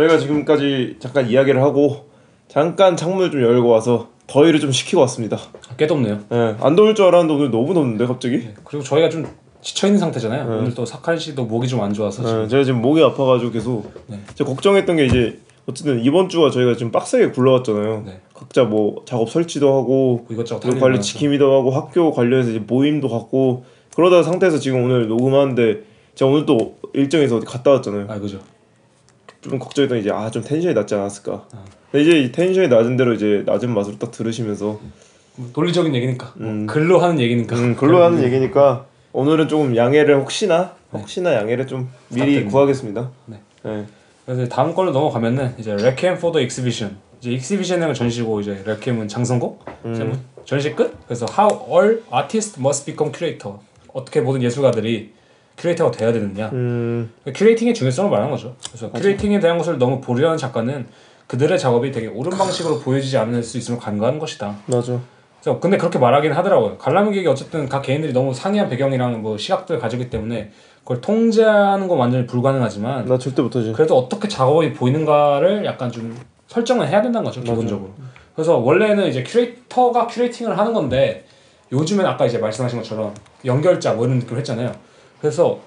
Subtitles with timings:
[0.00, 2.08] 저희가 지금까지 잠깐 이야기를 하고
[2.48, 5.36] 잠깐 창문을 좀 열고 와서 더위를 좀 식히고 왔습니다.
[5.76, 6.20] 꽤 덥네요.
[6.30, 8.38] 네, 안 더울 줄 알았는데 오늘 너무 덥는데 갑자기.
[8.38, 9.26] 네, 그리고 저희가 좀
[9.60, 10.48] 지쳐 있는 상태잖아요.
[10.48, 10.56] 네.
[10.56, 13.92] 오늘 또 사칼 씨도 목이 좀 안 좋아서 지금 네, 제가 지금 목이 아파가지고 계속
[14.06, 14.18] 네.
[14.34, 18.02] 제가 걱정했던 게 이제 어쨌든 이번 주가 저희가 지금 빡세게 굴러왔잖아요.
[18.06, 18.20] 네.
[18.34, 22.58] 각자 뭐 작업 설치도 하고 뭐 이것저것 그리고 할 관리 지킴이도 하고 학교 관련해서 이제
[22.58, 25.82] 모임도 갖고 그러다 상태에서 지금 오늘 녹음하는데
[26.14, 28.06] 제가 오늘 또 일정에서 어디 갔다 왔잖아요.
[28.08, 28.38] 아 그죠.
[29.40, 31.46] 좀 걱정했던 게 이제 아 좀 텐션이 낮지 않았을까.
[31.52, 31.64] 아.
[31.90, 34.80] 근데 이제 이 텐션이 낮은 대로 이제 낮은 맛으로 딱 들으시면서
[35.36, 36.66] 뭐 논리적인 얘기니까 뭐 음.
[36.66, 37.56] 글로 하는 얘기니까.
[37.56, 41.00] 음, 글로 하는 얘기니까 오늘은 조금 양해를 혹시나 네.
[41.00, 42.50] 혹시나 양해를 좀 미리 부탁드립니다.
[42.50, 43.10] 구하겠습니다.
[43.26, 43.40] 네.
[43.64, 43.86] 네.
[44.26, 46.96] 그래서 다음 걸로 넘어가면은 이제 Requiem for the Exhibition.
[47.20, 49.64] 이제 exhibition은 전시고 이제 레퀴엠은 장송곡.
[49.92, 50.96] 이제 뭐 전시 끝.
[51.06, 53.58] 그래서 how all artists must become curator.
[53.92, 55.12] 어떻게 모든 예술가들이
[55.60, 56.48] 큐레이터가 돼야 되느냐.
[56.52, 58.56] 음, 큐레이팅의 중요성을 말하는 거죠.
[58.68, 60.86] 그래서 큐레이팅에 대한 것을 너무 보류하는 작가는
[61.26, 64.56] 그들의 작업이 되게 옳은 방식으로 보여지지 않을 수 있음을 간과하는 것이다.
[64.66, 64.98] 맞아.
[65.40, 66.78] 그래서 근데 그렇게 말하긴 하더라고요.
[66.78, 71.98] 관람 기획이 어쨌든 각 개인들이 너무 상이한 배경이랑 뭐 시각들을 가지기 때문에 그걸 통제하는 건
[71.98, 73.72] 완전히 불가능하지만 나 절대 못하지.
[73.72, 77.90] 그래도 어떻게 작업이 보이는가를 약간 좀 설정을 해야 된다는 거죠 기본적으로.
[78.34, 81.24] 그래서 원래는 이제 큐레이터가 큐레이팅을 하는 건데
[81.72, 83.14] 요즘엔 아까 이제 말씀하신 것처럼
[83.44, 84.72] 연결자 뭐 이런 느낌을 했잖아요.
[85.20, 85.60] 그래서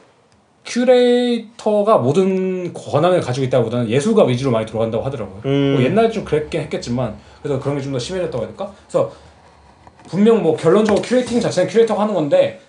[0.65, 5.41] 큐레이터가 모든 권한을 가지고 있다보다는 예술가 위주로 많이 돌아간다고 하더라고요.
[5.45, 5.73] 음.
[5.73, 8.73] 뭐 옛날에 좀 그랬긴 했겠지만 그래서 그런 게 좀 더 심해졌다고 해야 될까?
[8.87, 9.11] 그래서
[10.09, 12.59] 분명 뭐 결론적으로 큐레이팅 자체는 큐레이터가 하는 건데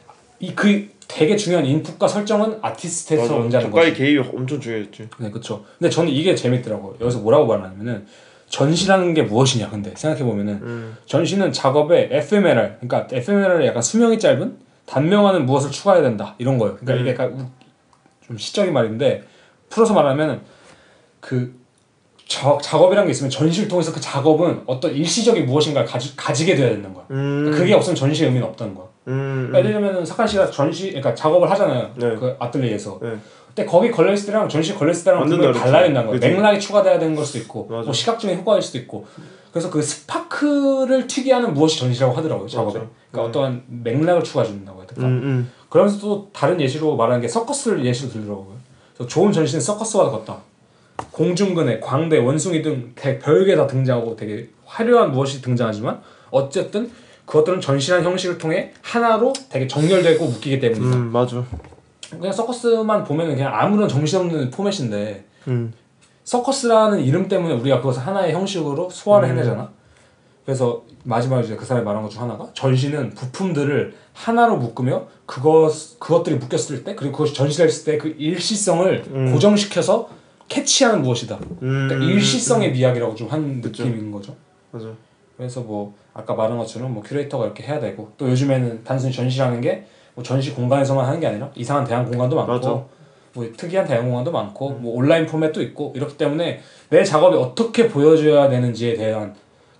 [0.41, 3.84] 이 그 되게 중요한 인풋과 설정은 아티스트에서 온다는 거죠.
[3.86, 5.08] 작가의 개입이 엄청 중요했지.
[5.19, 5.62] 네, 그렇죠.
[5.78, 6.96] 근데 저는 이게 재밌더라고요.
[7.00, 8.06] 여기서 뭐라고 말하냐면은
[8.48, 9.69] 전시라는 게 무엇이냐.
[9.70, 10.97] 근데 생각해 보면은 음.
[11.06, 14.56] 전시는 작업에 FMLR, 그러니까 FMLR의 약간 수명이 짧은
[14.87, 16.77] 단명화는 무엇을 추가해야 된다 이런 거예요.
[16.77, 17.47] 그러니까 이게 약간 우-
[18.27, 19.22] 좀 시적인 말인데
[19.71, 20.43] 풀어서 말하면
[21.21, 21.55] 그
[22.27, 26.93] 저, 작업이라는 게 있으면 전시를 통해서 그 작업은 어떤 일시적인 무엇인가를 가지, 가지게 돼야 되는
[26.95, 27.05] 거야.
[27.11, 28.87] 음, 그게 없으면 전시의 의미는 없다는 거야.
[29.09, 31.91] 음, 그러니까 예를 들면 사칸 씨가 전시, 그러니까 작업을 하잖아요.
[31.97, 32.15] 네.
[32.16, 32.99] 그 아틀리에에서.
[33.03, 33.16] 네.
[33.55, 35.59] 근데 거기 걸려 있을 때랑 전시 걸려 있을 때랑 완전 분명히.
[35.61, 36.11] 달라야 된다는.
[36.12, 36.27] 그치.
[36.28, 37.84] 맥락이 추가돼야 되는 걸 수도 있고, 맞아.
[37.84, 39.06] 뭐 시각적인 효과일 수도 있고.
[39.53, 42.49] 그래서 그 스파크를 튀게 하는 무엇이 전시라고 하더라고요.
[42.49, 42.78] 작업에.
[42.78, 42.91] 맞아.
[43.14, 43.28] 그러니까 음.
[43.28, 45.04] 어떠한 맥락을 추가해 준다고 해야 될까.
[45.04, 45.52] 음, 음.
[45.69, 48.54] 그러면서 또 다른 예시로 말하는 게 서커스를 예시로 들더라고요.
[48.94, 50.38] 그래서 좋은 전시는 서커스와 같다.
[51.10, 56.91] 공중그네, 광대, 원숭이 등 대- 별게 다 등장하고 되게 화려한 무엇이 등장하지만 어쨌든
[57.26, 60.97] 그것들은 전시라는 형식을 통해 하나로 되게 정렬되고 묶이기 때문이다.
[60.97, 61.42] 음, 맞아.
[62.10, 65.72] 그냥 서커스만 보면은 그냥 아무런 정신없는 포맷인데 음,
[66.24, 69.32] 서커스라는 이름 때문에 우리가 그것을 하나의 형식으로 소화를 음.
[69.32, 69.70] 해내잖아.
[70.44, 76.37] 그래서 마지막에 이제 그 사람이 말한 것 중 하나가 전시는 부품들을 하나로 묶으며 그것 그것들이
[76.37, 79.33] 묶였을 때 그리고 그것이 전시됐을 때 그 일시성을 음.
[79.33, 80.09] 고정시켜서
[80.49, 81.38] 캐치하는 무엇이다.
[81.62, 84.37] 음, 그러니까 일시성의 미학이라고 좀 한 느낌인 거죠.
[84.71, 84.88] 맞아.
[85.37, 89.87] 그래서 뭐 아까 말한 것처럼 뭐 큐레이터가 이렇게 해야 되고 또 요즘에는 단순히 전시라는 게
[90.16, 92.69] 뭐 전시 공간에서만 하는 게 아니라 이상한 대형 공간도 많고 맞아.
[93.33, 96.60] 뭐 특이한 대형 공간도 많고 뭐 온라인 포맷도 있고 이렇기 때문에
[96.91, 99.34] 내 작업이 어떻게 보여줘야 되는지에 대한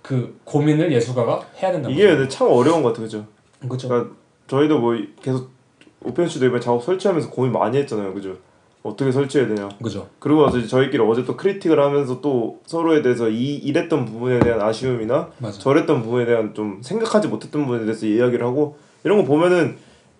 [0.05, 1.89] 그 고민을 예술가가 해야 된다.
[1.89, 3.25] 이게 근데 참 어려운 것 같아, 그죠?
[3.59, 3.87] 그렇죠.
[3.87, 4.13] 그러니까
[4.45, 5.49] 저희도 뭐 계속
[6.03, 8.37] 오펜 씨도 이번 작업 설치하면서 고민 많이 했잖아요, 그죠?
[8.83, 9.67] 어떻게 설치해야 되냐.
[9.81, 10.07] 그죠.
[10.19, 15.31] 그리고 나서 저희끼리 어제 또 크리틱을 하면서 또 서로에 대해서 이 이랬던 부분에 대한 아쉬움이나
[15.39, 15.57] 맞아.
[15.57, 19.77] 저랬던 부분에 대한 좀 생각하지 못했던 부분에 대해서 이야기를 하고 이런 거 보면은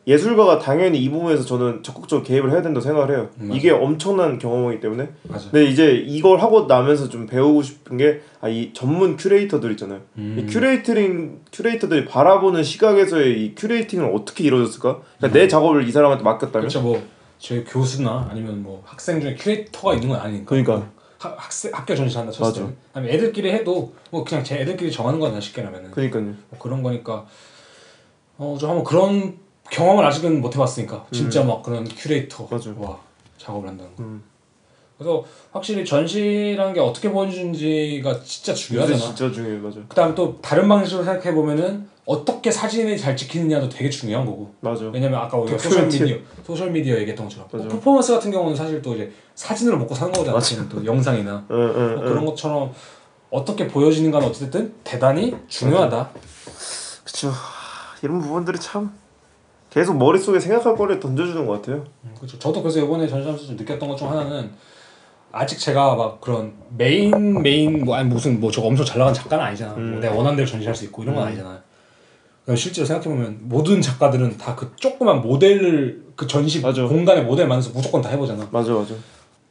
[0.08, 3.30] 예술가가 당연히 이 부분에서 저는 적극적으로 개입을 해야 된다고 생각을 해요.
[3.40, 3.50] 음.
[3.52, 5.10] 이게 엄청난 경험이기 때문에.
[5.24, 5.50] 맞아.
[5.50, 10.02] 근데 이제 이걸 하고 나면서 좀 배우고 싶은 게 아 이 전문 큐레이터들 있잖아요.
[10.20, 10.38] 음.
[10.40, 15.02] 이 큐레이터링 큐레이터들이 바라보는 시각에서의 이 curating을 어떻게 이루어졌을까?
[15.18, 16.62] 그러니까 내 작업을 이 사람한테 맡겼다면.
[16.62, 16.82] 그렇죠.
[16.84, 17.02] 뭐
[17.40, 20.46] 저희 교수나 아니면 뭐 학생 중에 큐레이터가 있는 건 아니니까.
[20.46, 20.88] 그러니까.
[21.18, 22.72] 하, 학생 학교 전시 한다 쳤을 맞아.
[22.72, 22.78] 때.
[22.94, 25.90] 아니 애들끼리 해도 뭐 그냥 제 애들끼리 정하는 거나 쉽게 하면은.
[25.90, 26.24] 그러니까요.
[26.24, 27.26] 뭐 그런 거니까
[28.38, 29.38] 어저 한번 그런
[29.70, 32.48] 경험을 아직은 못 해봤으니까 진짜 막 그런 큐레이터 음.
[32.52, 32.74] 맞아.
[32.78, 33.00] 와
[33.38, 34.04] 작업을 한다는 거.
[34.04, 34.24] 음.
[34.98, 38.98] 그래서 확실히 전시라는 게 어떻게 보여주는지가 진짜 중요하잖아.
[38.98, 39.80] 진짜 중요해, 맞아.
[39.90, 44.54] 그다음 또 다른 방식으로 생각해 보면은 어떻게 사진을 잘 찍히느냐도 되게 중요한 거고.
[44.62, 44.86] 맞아.
[44.86, 45.58] 왜냐면 아까 우리가.
[45.58, 47.76] 소셜 미디어 소셜 미디어 얘기했던 것처럼 뭐 맞아.
[47.76, 50.70] 퍼포먼스 같은 경우는 사실 또 이제 사진으로 먹고 사는 거잖아.
[50.70, 52.10] 또 영상이나 응, 응, 뭐 응.
[52.10, 52.72] 그런 것처럼
[53.32, 55.98] 어떻게 보여지는가는 어쨌든 대단히 중요하다.
[55.98, 56.10] 하,
[58.02, 58.94] 이런 부분들이 참
[59.76, 61.84] 계속 머릿속에 생각할 거를 던져주는 것 같아요.
[62.16, 62.40] 그렇죠.
[62.40, 64.50] 저도 그래서 이번에 전시하면서 좀 느꼈던 것 중 하나는
[65.34, 69.44] 아직 제가 막 그런 메인 메인 뭐 아니 무슨 뭐 저거 엄청 잘 나간 작가는
[69.44, 69.74] 아니잖아.
[69.74, 69.92] 음.
[69.92, 71.60] 뭐 내가 원하는 대로 전시할 수 있고 이런 건 아니잖아요.
[72.46, 76.86] 그래서 실제로 생각해 보면 모든 작가들은 다 그 조그만 모델을 그 전시 맞아.
[76.88, 78.48] 공간에 모델 만들어서 무조건 다 해보잖아.
[78.52, 78.94] 맞아 맞아.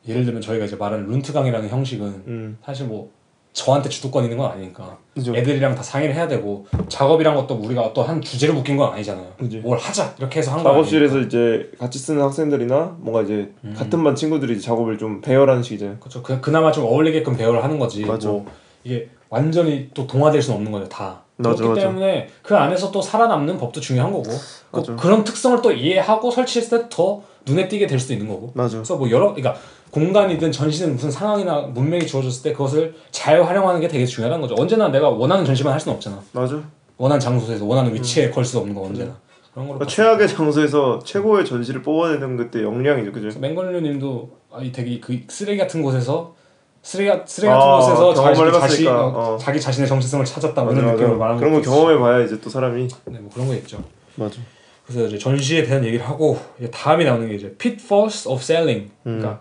[0.09, 2.59] 예를 들면 저희가 이제 말하는 Rundgang이라는 형식은 음.
[2.65, 3.11] 사실 뭐
[3.55, 5.35] 저한테 주도권 있는 건 아니니까 그죠.
[5.35, 9.27] 애들이랑 다 상의를 해야 되고 작업이란 것도 우리가 또 한 주제를 묶인 건 아니잖아요.
[9.39, 9.59] 그지.
[9.59, 13.73] 뭘 하자 이렇게 해서 한거 작업실에서 이제 같이 쓰는 학생들이나 뭔가 이제 음.
[13.75, 15.99] 같은 반 친구들이 이제 작업을 좀 배열하는 식이잖아요.
[16.01, 16.23] 그렇죠.
[16.23, 18.05] 그 그나마 좀 어울리게끔 배열을 하는 거지.
[18.05, 18.29] 맞아.
[18.29, 18.45] 뭐
[18.83, 21.23] 이게 완전히 또 동화될 수는 없는 거죠 다.
[21.37, 21.89] 맞아, 그렇기 맞아.
[21.89, 24.31] 때문에 그 안에서 또 살아남는 법도 중요한 거고
[24.73, 24.97] 또 맞아.
[24.97, 28.53] 그런 특성을 또 이해하고 설치했을 때 더 눈에 띄게 될 수도 있는 거고.
[28.55, 28.77] 맞아.
[28.77, 29.55] 그래서 뭐 여러 그러니까
[29.91, 34.55] 공간이든 전시든 무슨 상황이나 문맥이 주어졌을 때 그것을 잘 활용하는 게 되게 중요한 거죠.
[34.59, 36.21] 언제나 내가 원하는 전시만 할 수는 없잖아.
[36.33, 36.63] 맞아.
[36.97, 39.17] 원하는 장소에서 원하는 위치에 걸수 없는 거 언제나.
[39.53, 43.39] 그런 거로 그러니까 최악의 장소에서 최고의 전시를 뽑아내는 그때 역량이죠, 그죠?
[43.39, 46.35] 맹걸류님도 아이 되게 그 쓰레기 같은 곳에서
[46.85, 49.39] 쓰레기 같- 쓰레기 같은 아, 곳에서 자기 자신 어, 어.
[49.41, 51.17] 자기 자신의 정체성을 찾았다 뭐 맞아, 이런 느낌으로.
[51.19, 52.87] 말하는 그런 거 경험해봐야 이제 또 사람이.
[53.07, 53.83] 네, 뭐 그런 거 있죠.
[54.17, 54.37] 맞아.
[54.87, 58.91] 그래서 이제 전시에 대한 얘기를 하고 이제 다음이 나오는 게 이제 pitfalls of selling.
[59.03, 59.37] 그러니까 음.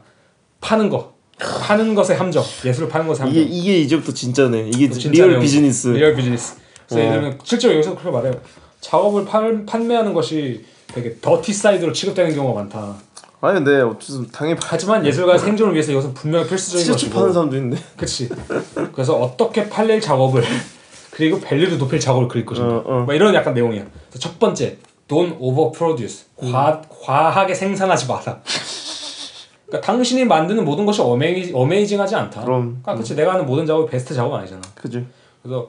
[0.61, 3.35] 파는 거, 파는 것의 함정, 예술을 파는 것의 함정.
[3.35, 4.69] 이게 이게 이제부터 진짜네.
[4.73, 5.41] 이게 진짜 리얼 내용.
[5.41, 5.89] 비즈니스.
[5.89, 6.55] 리얼 비즈니스.
[6.87, 7.13] 그래서 어.
[7.13, 8.33] 예를 실제로 여기서 그렇게 말해요.
[8.79, 12.95] 작업을 팔, 판매하는 것이 되게 dirty side로 취급되는 경우가 많다.
[13.43, 17.13] 아니 근데 어쨌든 당연히 파- 하지만 예술가의 생존을 위해서 이것은 분명히 필수적인 것이고.
[17.13, 17.77] 파는 사람도 있는데.
[17.97, 18.29] 그치.
[18.93, 20.41] 그래서 어떻게 팔릴 작업을
[21.11, 22.73] 그리고 value를 높일 작업을 그릴 것인가.
[22.77, 22.99] 어, 어.
[23.01, 23.85] 뭐 이런 약간 내용이야.
[24.17, 24.77] 첫 번째,
[25.09, 26.25] don't over produce.
[26.37, 28.41] 과 과하게 생산하지 마라.
[29.67, 32.45] 그러니까 당신이 만드는 모든 것이 어메이, 어메이징하지 않다.
[32.45, 32.79] 그럼.
[32.81, 34.61] 그러니까 그치 내가 하는 모든 작업이 베스트 작업 아니잖아.
[34.75, 35.05] 그지.
[35.41, 35.67] 그래서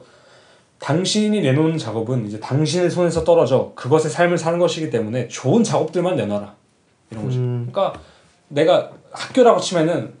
[0.79, 6.55] 당신이 내놓는 작업은 이제 당신의 손에서 떨어져 그것의 삶을 사는 것이기 때문에 좋은 작업들만 내놔라
[7.11, 7.39] 이런 거죠.
[7.39, 7.67] 음.
[7.71, 7.99] 그러니까
[8.47, 10.13] 내가 학교라고 치면은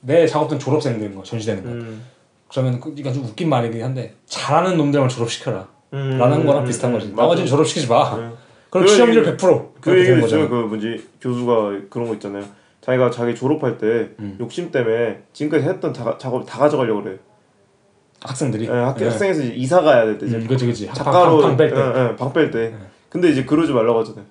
[0.00, 1.68] 내 작업들은 졸업생들인 거 전시되는 거.
[1.70, 2.04] 음.
[2.48, 5.68] 그러면 그- 이거 좀 웃긴 말이긴 한데 잘하는 놈들만 졸업시켜라.
[5.92, 6.18] 음.
[6.18, 7.10] 라는 거랑 음, 비슷한 음, 거지.
[7.10, 7.22] 맞아.
[7.22, 8.16] 나머지는 졸업시키지 마.
[8.16, 8.28] 네.
[8.70, 10.48] 그럼 그 취업률 얘기- 100%그 그렇게 얘기 되는 있어요.
[10.48, 10.48] 거잖아.
[10.48, 11.52] 그 뭐지 교수가
[11.90, 12.44] 그런 거 있잖아요.
[12.80, 14.36] 자기가 자기 졸업할 때 음.
[14.40, 17.18] 욕심 때문에 지금까지 했던 다, 작업 다 가져가려고 그래.
[18.22, 18.66] 학생들이.
[18.66, 19.08] 예, 학교 예.
[19.08, 20.86] 학생에서 이사 가야 될 때 이제 음, 그치 그치.
[20.86, 21.74] 작가로 방뺄 때.
[21.74, 21.80] 네.
[21.80, 22.74] 예, 예, 방뺄 때.
[23.08, 24.24] 근데 이제 그러지 말라고 하잖아요.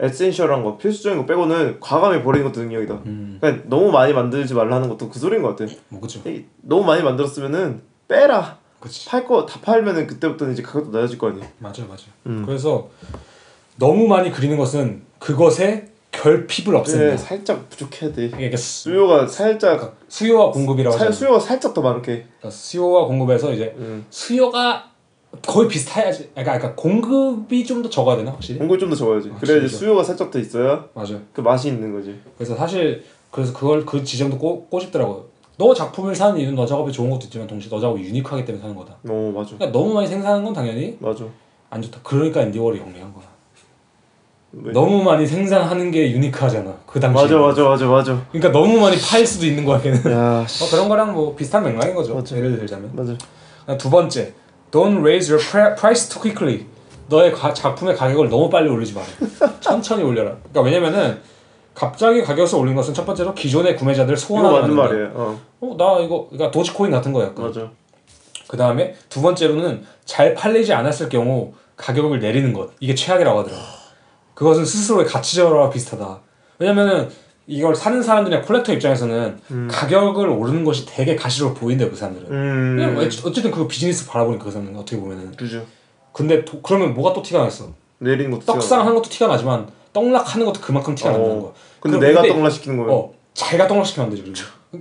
[0.00, 2.94] 에센셜한 거, 필수적인 거 빼고는 과감히 버리는 것도 능력이다.
[3.06, 5.70] 음, 그러니까 너무 많이 만들지 말라는 것도 그 소리인 것 같아.
[5.88, 6.20] 뭐 그죠.
[6.26, 8.58] 이- 너무 많이 만들었으면은 빼라.
[8.80, 9.08] 그치.
[9.08, 11.44] 팔거 다 팔면은 그때부터는 이제 가격도 낮아질 거 아니야.
[11.58, 12.04] 맞아 맞아.
[12.26, 12.44] 음.
[12.46, 12.88] 그래서
[13.76, 17.04] 너무 많이 그리는 것은 그것의 결핍을 없앤다.
[17.04, 18.56] 네, 살짝 부족해야 돼.
[18.56, 21.16] 수, 수요가 살짝 수요와 공급이라고 살, 하잖아.
[21.16, 22.24] 수요가 살짝 더 많게.
[22.38, 24.06] 그러니까 수요와 공급에서 이제 음.
[24.10, 24.90] 수요가
[25.46, 26.30] 거의 비슷해야지.
[26.34, 28.58] 그러니까, 그러니까 공급이 좀 더 적어야 되나 확실히.
[28.58, 29.30] 공급 좀더 적어야지.
[29.34, 29.68] 아, 그래야 이제.
[29.68, 31.14] 수요가 살짝 더 있어야 맞아.
[31.32, 32.18] 그 맛이 있는 거지.
[32.36, 35.24] 그래서 사실 그래서 그걸 그 지점도 꼬, 꼬집더라고요.
[35.58, 38.74] 너 작품을 사는 이유는 너 작업이 좋은 것도 있지만 동시에 너 작업이 유니크하기 때문에 사는
[38.76, 38.94] 거다.
[39.08, 39.54] 어 맞아.
[39.56, 41.24] 그러니까 너무 많이 생산하는 건 당연히 맞아.
[41.70, 42.00] 안 좋다.
[42.02, 43.24] 그러니까 인디월이 영리한 거야.
[44.52, 44.72] 왜?
[44.72, 46.74] 너무 많이 생산하는 게 유니크하잖아.
[46.86, 47.22] 그 당시에.
[47.22, 48.26] 맞아 맞아 맞아 맞아.
[48.32, 50.10] 그러니까 너무 많이 팔 수도 있는 거야 걔는.
[50.10, 50.64] 야 씨.
[50.64, 52.14] 어, 그런 거랑 뭐 비슷한 맥락인 거죠.
[52.14, 52.34] 맞아.
[52.36, 52.90] 예를 들자면.
[52.94, 53.14] 맞아.
[53.76, 54.32] 두 번째,
[54.70, 56.66] don't raise your pri- price too quickly.
[57.08, 59.06] 너의 가, 작품의 가격을 너무 빨리 올리지 마라.
[59.60, 60.36] 천천히 올려라.
[60.50, 61.18] 그러니까 왜냐면은
[61.74, 64.74] 갑자기 가격을 올린 것은 첫 번째로 기존의 구매자들 소원하는.
[64.74, 65.10] 말이에요.
[65.14, 67.32] 어 어, 나 이거 그러니까 도지코인 같은 거야.
[67.36, 67.70] 맞아.
[68.46, 72.70] 그 다음에 두 번째로는 잘 팔리지 않았을 경우 가격을 내리는 것.
[72.80, 73.62] 이게 최악이라고 하더라고.
[74.34, 76.20] 그것은 스스로의 가치저하와 비슷하다.
[76.58, 77.08] 왜냐면은
[77.50, 79.38] 이걸 사는 사람들이나 콜렉터 입장에서는
[79.70, 82.30] 가격을 오르는 것이 되게 가시로 보인대요 그 사람들은.
[82.30, 82.96] 음.
[83.24, 85.32] 어쨌든 그 비즈니스 바라보니까 그 사람은 어떻게 보면은.
[85.34, 85.64] 그죠.
[86.12, 87.72] 근데 도- 그러면 뭐가 또 티가 나겠어?
[88.00, 91.12] 내리는 것도 떡상 하는 것도 티가 나지만 떡락하는 것도 그만큼 티가 어.
[91.12, 91.52] 난다는 거야.
[91.80, 92.92] 근데 내가 이때- 떡락 시키는 거예요.
[92.92, 94.14] 어, 자기가 떡락시키면 안.
[94.14, 94.32] 그리고.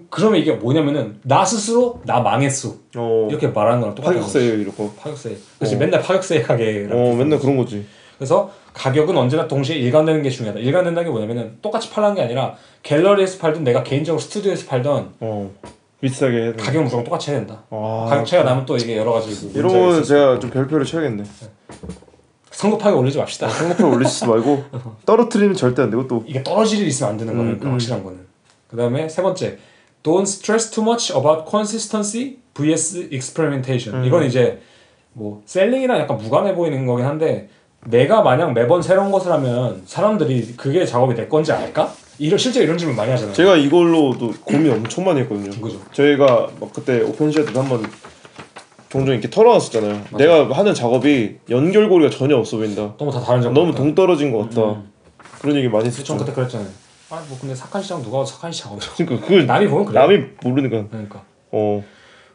[0.10, 2.76] 그러면 이게 뭐냐면은 나 스스로 나 망했어.
[2.98, 3.28] 어.
[3.30, 4.34] 이렇게 말하는 거랑 똑같은 거지.
[4.34, 4.92] 파격세예요 이러고.
[5.00, 5.38] 파격세.
[5.60, 5.80] 그렇지 어.
[5.80, 6.86] 맨날 파격세 가게.
[6.92, 7.86] 어 맨날 그런 거지.
[8.18, 10.60] 그래서 가격은 언제나 동시에 일관되는 게 중요하다.
[10.60, 15.52] 일관된다는 게 뭐냐면은 똑같이 팔라는 게 아니라 갤러리에서 팔든 내가 개인적으로 스튜디오에서 팔던 어
[16.02, 16.58] 비싸게 해야 돼.
[16.58, 17.64] 가격은 무조건 똑같이 해야 된다.
[17.70, 20.86] 아, 가격 차이가 나면 또 이게 여러 가지 그 이런 거는 있어서 제가 좀 별표를
[20.86, 21.24] 쳐야겠네.
[22.52, 23.50] 성급하게 올리지 맙시다.
[23.50, 24.64] 성급하게 올리시지 말고
[25.06, 27.72] 떨어뜨리면 절대 안 되고 또 이게 떨어질 일 있으면 안 되는 거니까 음, 음.
[27.74, 28.26] 확실한 거는.
[28.68, 29.58] 그다음에 세 번째,
[30.04, 34.02] don't stress too much about consistency vs experimentation.
[34.02, 34.08] 음.
[34.08, 34.60] 이건 이제
[35.14, 37.50] 뭐 셀링이랑 약간 무관해 보이는 거긴 한데
[37.86, 41.92] 내가 만약 매번 새로운 것을 하면 사람들이 그게 작업이 내 건지 알까?
[42.20, 43.34] 이런 실제 이런 질문 많이 하잖아요.
[43.34, 45.52] 제가 이걸로도 고민 엄청 많이 했거든요.
[45.62, 45.80] 그죠.
[45.92, 47.86] 저희가 막 그때 오펜시아 때도 한번
[48.90, 50.02] 종종 이렇게 털어놨었잖아요.
[50.18, 52.94] 내가 하는 작업이 연결고리가 전혀 없어 보인다.
[52.98, 53.54] 너무 다 다른 점.
[53.54, 54.62] 너무 동떨어진 것 같다.
[54.72, 54.92] 음.
[55.40, 56.18] 그런 얘기 많이 전 했었죠.
[56.18, 56.68] 그때 그랬잖아요.
[57.10, 58.78] 아 뭐 근데 사칸 시장 누가 사칸 시장.
[58.98, 60.00] 그러니까 그걸 남이 보면 그래.
[60.00, 60.88] 남이 모르니까.
[60.90, 61.22] 그러니까.
[61.52, 61.84] 어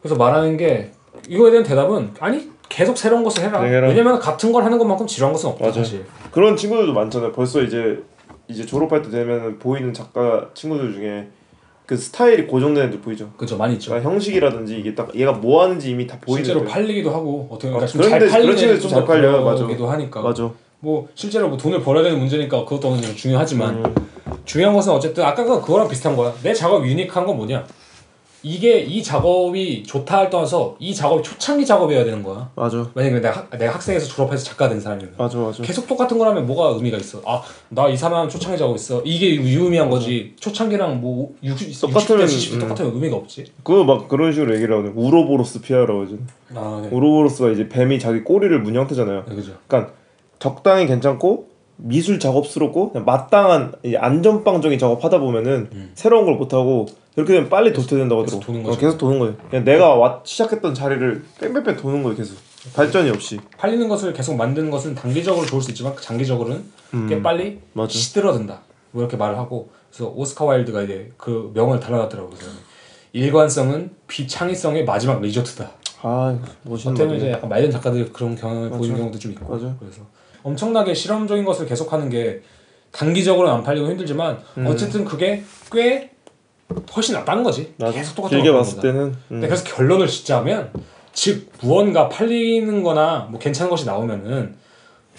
[0.00, 0.92] 그래서 말하는 게
[1.28, 3.60] 이거에 대한 대답은 아니 계속 새로운 것을 해라.
[3.60, 3.68] 네.
[3.68, 5.80] 왜냐면 같은 걸 하는 것만큼 지루한 것은 없다 맞아.
[5.80, 6.06] 사실.
[6.30, 7.30] 그런 친구들도 많잖아요.
[7.32, 8.02] 벌써 이제
[8.48, 11.28] 이제 졸업할 때 되면 보이는 작가 친구들 중에
[11.84, 13.30] 그 스타일이 고정된 애들 보이죠.
[13.36, 13.90] 그죠 많이 있죠.
[13.90, 16.64] 그러니까 형식이라든지 이게 딱 얘가 뭐 하는지 이미 다 보이는 실제로.
[16.64, 19.44] 팔리기도 하고 어떻게 아, 좀 그런데 잘 팔리는 애들 잘 좀더 팔려요.
[19.44, 19.64] 맞아.
[19.64, 20.22] 그러기도 하니까.
[20.22, 20.50] 맞아.
[20.80, 23.94] 뭐 실제로 뭐 돈을 벌어야 되는 문제니까 그것도 어느 정도 중요하지만 음.
[24.46, 26.32] 중요한 것은 어쨌든 아까 그 그거랑 비슷한 거야.
[26.42, 27.66] 내 작업 유니크한 건 뭐냐?
[28.44, 32.50] 이게 이 작업이 좋다 할 떠나서 이 작업이 초창기 작업이어야 되는 거야.
[32.56, 32.88] 맞아.
[32.94, 35.62] 만약에 내가, 학, 내가 학생에서 졸업해서 작가 된 사람이면 맞아 맞아.
[35.62, 37.20] 계속 똑같은 거라면 뭐가 의미가 있어?
[37.24, 39.00] 아 나 이 사람 초창기 작업 있어.
[39.04, 40.34] 이게 유의미한 거지.
[40.40, 42.58] 초창기랑 뭐 60, 똑같으면, 60대 70대 음.
[42.60, 43.44] 똑같으면 의미가 없지.
[43.62, 44.92] 그거 막 그런 식으로 얘기를 하거든.
[44.96, 46.16] 우로보로스 피아라고 하죠.
[46.54, 46.88] 아 네.
[46.94, 49.24] 우로보로스가 이제 뱀이 자기 꼬리를 문 형태잖아요.
[49.28, 49.52] 네 그죠.
[49.66, 49.92] 그러니까
[50.38, 57.48] 적당히 괜찮고 미술 작업스럽고 마땅한 이 안전빵적인 작업 하다 보면은 새로운 걸 못하고 이렇게 되면
[57.48, 58.24] 빨리 도태된다고 음.
[58.26, 58.40] 계속.
[58.40, 58.78] 도는 어, 거지.
[58.80, 59.34] 계속 도는 거예요.
[59.50, 62.16] 그냥 내가 와, 시작했던 자리를 뺑뺑뺑 도는 거예요.
[62.16, 62.36] 계속
[62.74, 63.38] 발전이 없이.
[63.58, 66.64] 팔리는 것을 계속 만드는 것은 단기적으로 좋을 수 있지만 장기적으로는
[67.08, 67.62] 꽤 빨리 음.
[67.74, 67.92] 맞아.
[67.92, 68.60] 시들어든다.
[68.92, 72.34] 뭐 이렇게 말을 하고 그래서 오스카 와일드가 이제 그 명언을 달아놨더라고요.
[72.34, 72.52] 그래서
[73.12, 75.70] 일관성은 비창의성의 마지막 리조트다.
[76.02, 77.32] 아 멋있는 이제 말이야.
[77.32, 78.78] 약간 말년 작가들이 그런 경험을 맞아.
[78.78, 79.74] 보이는 경우도 좀 있고 맞아.
[79.78, 80.02] 그래서
[80.42, 82.42] 엄청나게 실험적인 것을 계속하는 게
[82.90, 86.10] 단기적으로는 안 팔리고 힘들지만 어쨌든 그게 꽤
[86.94, 87.74] 훨씬 낫다는 거지.
[87.78, 87.92] 맞아.
[87.92, 89.16] 계속 똑같은 길게 거 봤을 하는 때는 음.
[89.28, 90.70] 근데 그래서 결론을 짓자면
[91.12, 94.56] 즉 무언가 팔리는 거나 뭐 괜찮은 것이 나오면은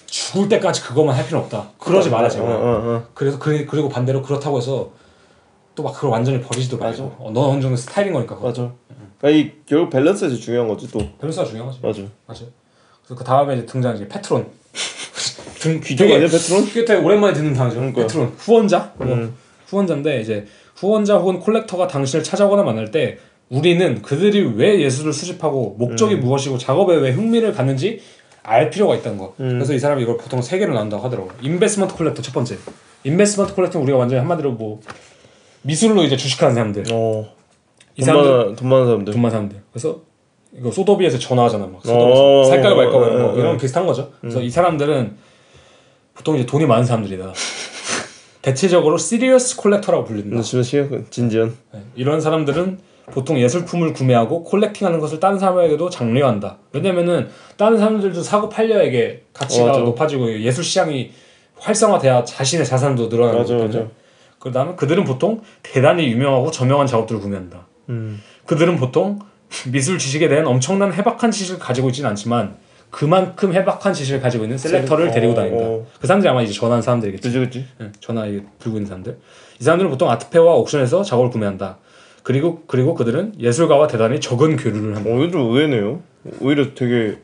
[0.07, 1.69] 죽을 때까지 그것만 할 필요는 없다.
[1.79, 2.51] 그러지 마라 제발.
[2.51, 3.07] 어, 어, 어.
[3.13, 4.91] 그래서 그, 그리고 반대로 그렇다고 해서
[5.75, 8.47] 또 막 그걸 완전히 버리지도 말고 어, 넌 어느 정도 스타일인 거니까 그거.
[8.47, 8.71] 맞아.
[9.19, 10.99] 그러니까 이 결국 밸런스가 제일 중요한 거지 또.
[11.19, 11.79] 밸런스가 중요한 거지.
[11.81, 12.01] 맞아.
[12.27, 12.41] 맞아.
[13.03, 14.47] 그래서 그 다음에 이제 등장 이제 patron.
[15.59, 16.65] 등 귀족 아니야 patron?
[16.65, 17.77] 꽤 되게 오랜만에 듣는 단어죠.
[17.77, 18.01] 그러니까.
[18.01, 18.93] patron 후원자.
[18.97, 19.35] 뭐 음.
[19.67, 23.17] 후원자인데 이제 후원자 혹은 collector가 당신을 찾아오거나 만날 때
[23.49, 27.99] 우리는 그들이 왜 예술을 수집하고 목적이 무엇이고 작업에 왜 흥미를 갖는지
[28.41, 29.35] 알 필요가 있다는 거.
[29.39, 29.49] 음.
[29.53, 31.33] 그래서 이 사람이 이걸 보통 세 개로 나눈다고 하더라고요.
[31.41, 32.57] investment collector 첫 번째.
[33.03, 34.81] investment collector는 우리가 완전히 한마디로 뭐
[35.61, 36.83] 미술로 이제 주식하는 사람들.
[36.91, 37.25] 어.
[37.95, 39.13] 이 돈 사람들 많은 돈 많은 사람들.
[39.13, 39.61] 돈 많은 사람들.
[39.71, 40.01] 그래서
[40.57, 43.57] 이거 소더비에서 전화하잖아 막 어, 소더비에서 살까요 말까 뭐 이런 어, 거 어, 이런 어.
[43.57, 44.11] 비슷한 거죠.
[44.19, 45.15] 그래서 이 사람들은
[46.15, 47.33] 보통 이제 돈이 많은 사람들이다.
[48.43, 50.35] 대체적으로 serious collector라고 불린다.
[50.35, 51.55] 나 지금 시간 진지한.
[51.73, 52.77] 네, 이런 사람들은
[53.11, 56.57] 보통 예술품을 구매하고 collecting하는 것을 다른 사람에게도 장려한다.
[56.73, 59.79] 왜냐면은 다른 사람들도 사고 팔려 이게 가치가 맞아.
[59.79, 61.11] 높아지고 예술 시장이
[61.57, 63.55] 활성화돼야 자신의 자산도 늘어나는 맞아.
[63.55, 63.87] 맞아.
[64.39, 67.65] 그다음에 그들은 보통 대단히 유명하고 저명한 작업들을 구매한다.
[67.89, 68.21] 음.
[68.45, 69.19] 그들은 보통
[69.71, 72.57] 미술 지식에 대한 엄청난 해박한 지식을 가지고 있지는 않지만
[72.93, 75.63] 그만큼 해박한 지식을 가지고 있는 셀렉터를 어, 데리고 다닌다.
[75.65, 75.85] 어.
[75.99, 77.27] 그 사람들이 아마 이제 전화한 사람들이겠지.
[77.27, 77.65] 그지 그지.
[77.81, 79.17] 예, 전화 들고 있는 사람들.
[79.59, 81.79] 이 사람들은 보통 아트페어와 옥션에서 작업을 구매한다.
[82.21, 85.09] 그리고 그리고 그들은 예술가와 대단히 적은 교류를 한다.
[85.09, 86.01] 어 이건 좀 의외네요.
[86.39, 87.17] 오히려 되게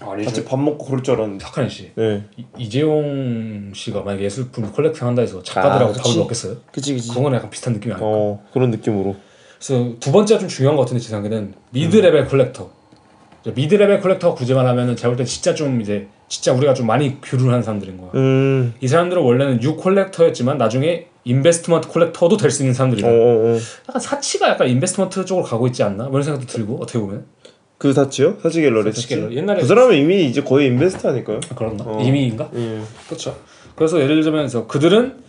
[0.00, 0.28] 아니죠.
[0.28, 1.42] 같이 밥 먹고 그럴 줄 알았는데.
[1.42, 1.92] 착한 씨.
[1.94, 2.24] 네.
[2.36, 6.18] 이- 이재용 씨가 만약 예술품 collecting 한다 해서 작가들하고 아, 밥을 그치.
[6.18, 6.56] 먹겠어요?
[6.70, 7.08] 그치 그치.
[7.08, 8.06] 그거는 약간 비슷한 느낌이 아닐까.
[8.06, 9.16] 어 그런 느낌으로.
[9.58, 12.83] 그래서 두 번째가 좀 중요한 것 같은데 제 생각에는 mid level collector.
[13.44, 17.18] 이제 mid level collector 굳이 말하면은 제가 볼땐 진짜 좀 이제 진짜 우리가 좀 많이
[17.50, 18.10] 하는 사람들인 거야.
[18.14, 18.72] 음.
[18.80, 23.06] 이 사람들은 원래는 new collector였지만 나중에 investment collector도 될 수 있는 사람들이다.
[23.06, 23.58] 어어 어.
[23.88, 26.04] 약간 사치가 약간 investment 쪽으로 가고 있지 않나?
[26.04, 27.26] 뭐 이런 생각도 들고 어떻게 보면
[27.76, 28.38] 그 사치요?
[28.42, 29.14] 사치 갤러리 사치 사치.
[29.16, 29.36] 갤러리.
[29.36, 31.40] 옛날에 그 사람은 이미 이제 거의 인베스트 하니까요.
[31.50, 31.84] 아, 그런가?
[31.86, 32.00] 어.
[32.02, 32.48] 이미인가?
[32.56, 32.80] 예.
[33.06, 33.36] 그렇죠.
[33.74, 35.23] 그래서 예를 들면서 그들은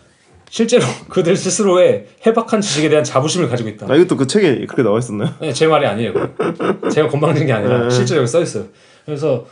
[0.50, 3.88] 실제로 그들 스스로의 해박한 지식에 대한 자부심을 가지고 있다.
[3.90, 5.34] 아 이것도 그 책에 그렇게 나와 있었나요?
[5.40, 6.14] 네, 제 말이 아니에요.
[6.92, 7.90] 제가 건방진 게 아니라 네.
[7.90, 8.66] 실제로 여기 써 있어요.
[9.06, 9.46] 그래서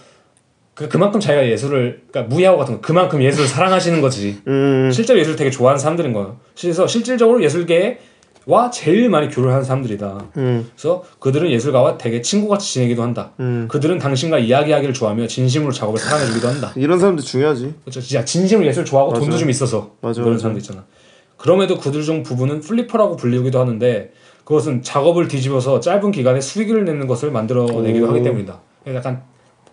[0.74, 4.42] 그 그만큼 자기가 예술을 그러니까 무야호 같은 거 그만큼 예술을 사랑하시는 거지.
[4.48, 4.90] 음.
[4.92, 6.40] 실제로 예술을 되게 좋아하는 사람들인 거예요.
[6.60, 8.00] 그래서 실질적으로 예술계
[8.46, 10.26] 와 제일 많이 교류를 하는 사람들이다.
[10.38, 10.70] 음.
[10.76, 13.32] 그래서 그들은 예술가와 되게 친구같이 지내기도 한다.
[13.40, 13.68] 음.
[13.70, 16.74] 그들은 당신과 이야기하기를 좋아하며 진심으로 작업을 사랑해주기도 한다.
[16.76, 17.74] 이런 사람들 중요하지.
[17.82, 18.02] 그렇죠.
[18.02, 19.22] 진짜 진심으로 예술 좋아하고 맞아.
[19.22, 20.42] 돈도 좀 있어서 맞아, 그런 맞아.
[20.44, 20.84] 사람도 있잖아.
[21.38, 24.12] 그럼에도 그들 중 부분은 flipper라고 불리기도 하는데
[24.44, 28.10] 그것은 작업을 뒤집어서 짧은 기간에 수익을 내는 것을 만들어내기도 오.
[28.10, 28.60] 하기 때문이다.
[28.88, 29.24] 약간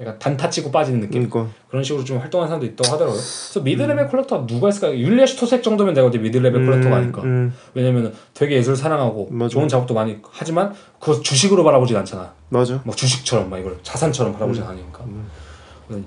[0.00, 1.28] 약간 단타 치고 빠지는 느낌.
[1.28, 1.54] 그러니까.
[1.68, 3.20] 그런 식으로 좀 활동하는 사람도 있다고 하더라고요.
[3.20, 4.96] 그래서 mid level collector 누가 있을까?
[4.96, 7.22] 율리아 슈토셰크 정도면 내가 이제 mid level collector가 아닐까.
[7.22, 7.52] 음.
[7.74, 9.50] 왜냐면 되게 예술 사랑하고 맞아.
[9.50, 12.32] 좋은 작업도 많이 하지만 그거 주식으로 바라보진 않잖아.
[12.48, 12.80] 맞아.
[12.84, 15.04] 뭐 주식처럼 막 이걸 자산처럼 바라보진 않으니까.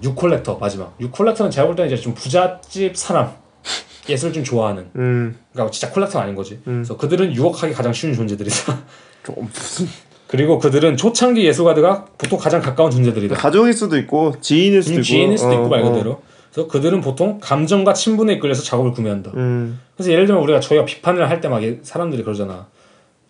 [0.03, 0.95] 유 콜렉터 마지막.
[1.00, 3.31] 유 콜렉터는 제가 볼 때는 이제 좀 부잣집 사람
[4.09, 4.89] 예술 좀 좋아하는.
[4.95, 5.38] 음.
[5.51, 6.59] 그러니까 진짜 콜렉터는 아닌 거지.
[6.65, 8.83] 그래서 그들은 유혹하기 가장 쉬운 존재들이다.
[9.23, 9.88] 좀 무슨
[10.33, 13.35] 그리고 그들은 초창기 예술가들과 보통 가장 가까운 존재들이다.
[13.35, 15.03] 가족일 수도 있고 지인일 수도 있고.
[15.03, 15.91] 지인일 수도 있고 어, 말 어.
[15.91, 16.21] 그대로.
[16.51, 19.29] 그래서 그들은 보통 감정과 친분에 이끌려서 작업을 구매한다.
[19.35, 19.79] 음.
[19.95, 22.65] 그래서 예를 들면 우리가 저희가 비판을 할 때 막 사람들이 그러잖아.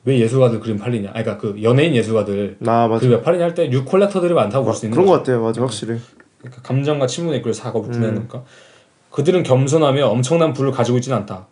[0.06, 1.10] 왜 예술가들 그림 팔리냐?
[1.14, 3.00] 아니, 그러니까 그 연예인 예술가들 아 맞아.
[3.02, 5.06] 그림 왜 팔리냐 할때뉴 콜렉터들이 많다고 볼 수 있는 그런.
[5.06, 5.42] 것 같아요.
[5.44, 5.98] 맞아 확실히.
[6.40, 7.92] 그러니까 감정과 친분의 이끌 작업을 음.
[7.92, 8.50] 구매하는 거니까
[9.12, 11.48] 그들은 겸손하며 엄청난 부를 가지고 있지는 않다.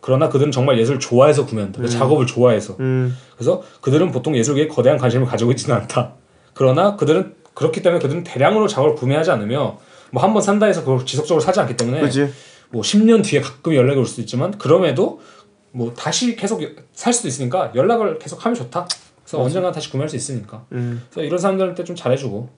[0.00, 1.80] 그러나 그들은 정말 예술을 좋아해서 구매한다.
[1.82, 2.76] 그 작업을 좋아해서.
[2.80, 6.12] 음 그래서 그들은 보통 예술계에 거대한 관심을 가지고 있지는 않다.
[6.54, 9.78] 그러나 그들은 그렇기 때문에 그들은 대량으로 작업을 구매하지 않으며
[10.12, 12.28] 뭐 한 번 산다 해서 그걸 지속적으로 사지 않기 때문에 그렇지.
[12.70, 15.20] 뭐 10년 뒤에 가끔 연락이 올 수도 있지만 그럼에도
[15.72, 16.60] 뭐 다시 계속
[16.92, 18.86] 살 수도 있으니까 연락을 계속 하면 좋다.
[19.30, 20.64] 그래서 언젠가 다시 구매할 수 있으니까.
[20.72, 22.48] 음 그래서 이런 사람들한테 좀 잘해주고.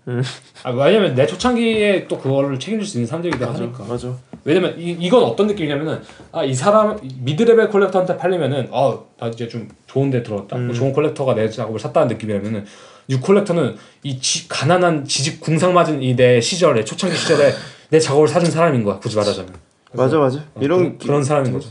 [0.63, 3.85] 아, 왜냐면 내 초창기에 또 그거를 책임질 수 있는 사람들이기도 맞아 하니까.
[3.85, 4.15] 맞아.
[4.45, 6.01] 왜냐면 이, 이건 어떤 느낌이냐면은
[6.33, 11.35] 아 이 사람 mid level collector한테 팔리면은 아나 이제 좀 좋은데 들어왔다 뭐 좋은 collector가
[11.35, 12.65] 내 작업을 샀다는 느낌이라면은
[13.09, 17.53] new collector는 이 지, 가난한 지지리 궁상 맞은 이 내 시절에 초창기 시절에
[17.91, 19.53] 내 작업을 사준 사람인 거야 굳이 말하자면
[19.93, 20.39] 맞아 맞아.
[20.39, 21.69] 어, 이런 그, 런 사람인 거죠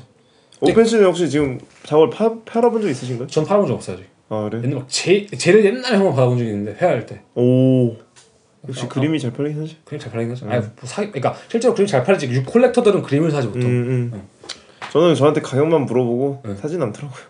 [0.62, 3.28] 오펜씨는 혹시 지금 작업을 파, 팔아본 적 있으신가요?
[3.28, 4.62] 전 팔아본 적 없어요 아직 아 그래?
[4.64, 7.96] 옛날 막 제, 제일 옛날에 한번 받아본 적이 있는데 회화할 때 오
[8.68, 9.78] 역시 아, 그림이 잘 팔리긴 하지.
[9.84, 13.30] 그림 잘 팔리긴 하죠 아니 뭐 사, 그러니까 실제로 그림 잘 팔리지 new collector들은 그림을
[13.30, 14.22] 사지 보통 음, 음.
[14.92, 16.56] 저는 저한테 가격만 물어보고 네.
[16.56, 17.22] 사진 않더라고요.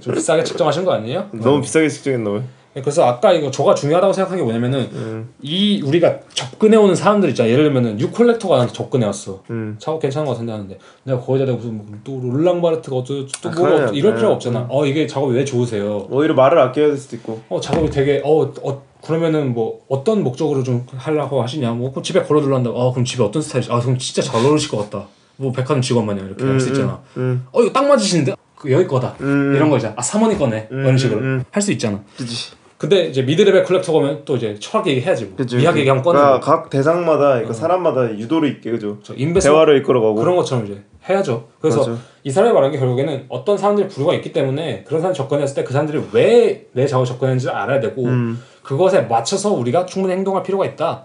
[0.00, 1.28] 좀 비싸게 측정하신 거 아니에요?
[1.32, 2.44] 너무 비싸게 측정했나 봐요.
[2.80, 5.28] 그래서 아까 이거 저가 중요하다고 생각한 게 뭐냐면은 음.
[5.42, 7.48] 이 우리가 접근해 오는 사람들 있잖아.
[7.50, 9.42] 예를 들면은 new collector가 나한테 접근해 왔어.
[9.50, 9.76] 음.
[9.78, 13.62] 작업 괜찮은 거 같은데 하는데 내가 거기다 대고 무슨 뭐또 롤랑바르트가 어쩌고 또 아, 뭐
[13.64, 13.76] 그래요.
[13.82, 14.16] 어쩌고 이럴 네.
[14.16, 14.66] 필요가 없잖아.
[14.70, 16.06] 어 이게 작업이 왜 좋으세요?
[16.10, 17.42] 오히려 말을 아껴야 될 수도 있고.
[17.50, 21.72] 어 작업이 되게 어, 어 그러면은 뭐 어떤 목적으로 좀 하려고 하시냐?
[21.72, 22.70] 뭐 그럼 집에 걸어둘러 한다.
[22.70, 23.70] 아 그럼 집에 어떤 스타일이지?
[23.70, 25.08] 아 그럼 진짜 잘 어울리실 것 같다.
[25.36, 27.02] 뭐 백화점 직원 마냥 이렇게 할수 있잖아.
[27.18, 27.46] 음.
[27.52, 28.34] 어 이거 딱 맞으시는데?
[28.56, 29.16] 그 여기 거다.
[29.20, 29.52] 음.
[29.56, 29.94] 이런 거 있잖아.
[29.98, 30.68] 아 사모님 거네.
[30.70, 31.44] 뭐 이런 식으로 음.
[31.50, 32.00] 할수 있잖아.
[32.16, 32.61] 그지.
[32.82, 35.36] 근데 이제 미드레벨 콜렉터 가면 또 이제 철학 얘기해야지 뭐.
[35.36, 35.56] 그지.
[35.58, 36.18] 미학 얘기하면 꺼내.
[36.18, 38.98] 그러니까 각 대상마다 그러니까 사람마다 유도리 있게 그죠.
[39.04, 40.16] 저 인베스 대화를 이끌어가고.
[40.16, 41.46] 그런 것처럼 이제 해야죠.
[41.60, 41.96] 그래서 맞아.
[42.24, 45.72] 이 사람이 말한 게 결국에는 어떤 사람들이 부류가 있기 때문에 그런 사람 접근했을 때 그
[45.72, 48.42] 사람들이 왜 내 작업 접근했는지 를 알아야 되고 음.
[48.64, 51.04] 그것에 맞춰서 우리가 충분히 행동할 필요가 있다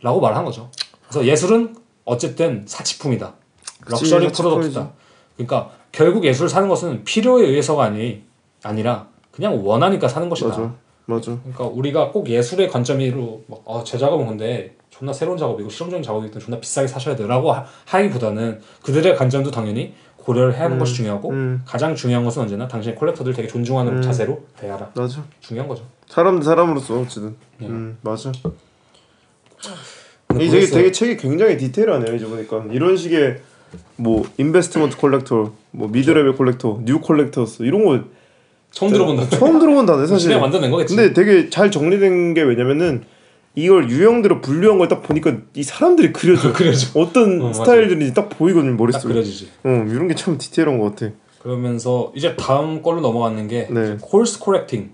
[0.00, 0.70] 라고 말한 거죠.
[1.10, 1.76] 그래서 예술은
[2.06, 3.34] 어쨌든 사치품이다.
[3.84, 4.28] 그치, luxury.
[4.32, 4.90] product다.
[5.36, 8.22] 그러니까 결국 예술을 사는 것은 필요에 의해서가 아니
[8.62, 10.48] 아니라 그냥 원하니까 사는 것이다.
[10.48, 10.87] 맞아.
[11.08, 11.38] 맞아.
[11.42, 16.38] 그러니까 우리가 꼭 예술의 관점으로 막, 아, 제 작업은 근데 존나 새로운 작업이고 실험적인 작업이기
[16.38, 21.62] 존나 비싸게 사셔야 돼라고 하- 하기보다는 그들의 관점도 당연히 고려를 해야 하는 것이 중요하고 음.
[21.64, 25.24] 가장 중요한 것은 언제나 당신의 collector들 되게 존중하는 자세로 대하라 맞아.
[25.40, 25.82] 중요한 거죠.
[26.06, 27.36] 사람 대 사람으로서 어쨌든.
[27.62, 27.66] 예.
[27.66, 28.30] 음 맞아.
[30.38, 33.40] 이 되게 되게 책이 굉장히 디테일하네요 이제 보니까 이런 식의
[33.96, 38.04] 뭐 investment collector, 뭐 mid-level collector, new collectors 이런 거
[38.70, 39.28] 처음 들어본다.
[39.30, 40.28] 처음 들어본 단어 사실.
[40.30, 40.94] 진짜 만들어낸 거겠지.
[40.94, 43.04] 근데 되게 잘 정리된 게 왜냐면은
[43.54, 46.52] 이걸 유형대로 분류한 걸 딱 보니까 이 사람들이 그려져.
[46.54, 46.98] 그려져.
[47.00, 47.64] 어떤 어, 맞아.
[47.64, 49.12] 스타일들인지 딱 보이거든요 딱 머릿속에.
[49.14, 49.48] 그려지지.
[49.64, 51.12] 어 이런 게 참 디테일한 것 같아.
[51.40, 53.96] 그러면서 이제 다음 걸로 넘어가는 게 네.
[54.00, 54.90] 코스 코렉팅.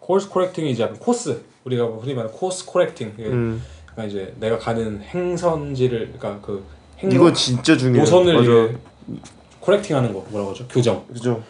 [0.00, 3.12] 코스 코렉팅이 이제 코스 우리가 흔히 말하는 코스 코렉팅.
[3.18, 3.62] 음.
[3.86, 6.62] 그러니까 이제 내가 가는 행선지를 그러니까 그
[6.98, 8.00] 행로 이거 진짜 중요해.
[8.00, 8.76] 노선을
[9.60, 10.66] 코렉팅하는 거 뭐라고 하죠?
[10.68, 11.04] 교정.
[11.12, 11.42] 그죠.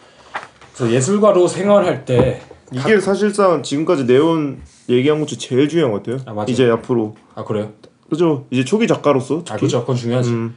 [0.79, 2.39] 그래서 예술가로 생활할 때
[2.71, 6.21] 이게 사실상 지금까지 내온 얘기한 것 중 제일 중요한 것 같아요.
[6.25, 6.49] 아, 맞아.
[6.49, 7.73] 이제 앞으로 아 그래요?
[8.09, 8.45] 그죠.
[8.49, 9.43] 이제 초기 작가로서.
[9.49, 9.81] 아 그렇죠.
[9.81, 10.29] 그건 중요하지.
[10.29, 10.55] 음.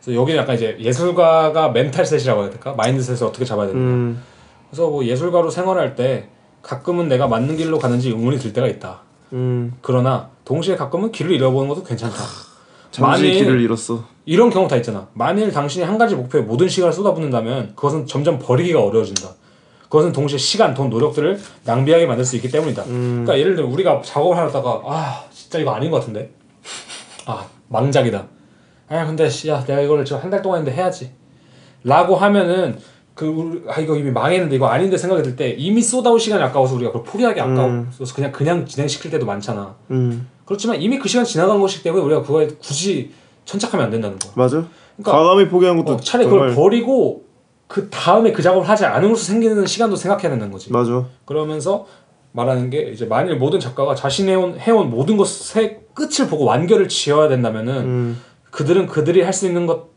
[0.00, 2.74] 그래서 여기는 약간 이제 예술가가 mental set이라고 해야 될까?
[2.74, 3.84] mindset을 어떻게 잡아야 되는가.
[3.90, 4.22] 음.
[4.70, 6.28] 그래서 뭐 예술가로 생활할 때
[6.62, 9.00] 가끔은 내가 맞는 길로 가는지 의문이 들 때가 있다.
[9.32, 9.74] 음.
[9.82, 12.16] 그러나 동시에 가끔은 길을 잃어보는 것도 괜찮다.
[12.92, 14.04] 잠시 길을 잃었어.
[14.24, 15.08] 이런 경우 다 있잖아.
[15.14, 19.30] 만일 당신이 한 가지 목표에 모든 시간을 쏟아붓는다면 그것은 점점 버리기가 어려워진다.
[19.88, 22.82] 그것은 동시에 시간, 돈, 노력들을 낭비하게 만들 수 있기 때문이다.
[22.84, 23.24] 음.
[23.24, 26.30] 그러니까 예를 들면 우리가 작업을 하다가 아 진짜 이거 아닌 것 같은데
[27.26, 28.26] 아 망작이다.
[28.90, 31.10] 아 근데 씨, 야 내가 이거를 지금 한 달 동안 했는데 해야지.
[31.84, 32.78] 라고 하면은
[33.14, 36.74] 그 우리- 아 이거 이미 망했는데 이거 아닌데 생각이 들 때 이미 쏟아올 시간이 아까워서
[36.76, 39.74] 우리가 그걸 포기하기 아까워서 그냥 그냥 진행시킬 때도 많잖아.
[39.90, 40.28] 음.
[40.44, 43.10] 그렇지만 이미 그 시간 지나간 것이기 때문에 우리가 그거에 굳이
[43.44, 44.32] 천착하면 안 된다는 거야.
[44.36, 44.64] 맞아.
[44.96, 47.24] 그러니까 과감히 포기한 것도 어, 차라리 정말 그걸 버리고
[47.68, 50.72] 그 다음에 그 작업을 하지 않음으로써 생기는 시간도 생각해야 된다는 거지.
[50.72, 51.04] 맞아.
[51.24, 51.86] 그러면서
[52.32, 57.28] 말하는 게 이제 만일 모든 작가가 자신이 해온, 해온 모든 것의 끝을 보고 완결을 지어야
[57.28, 58.22] 된다면은 음.
[58.50, 59.88] 그들은 그들이 할 수 있는 것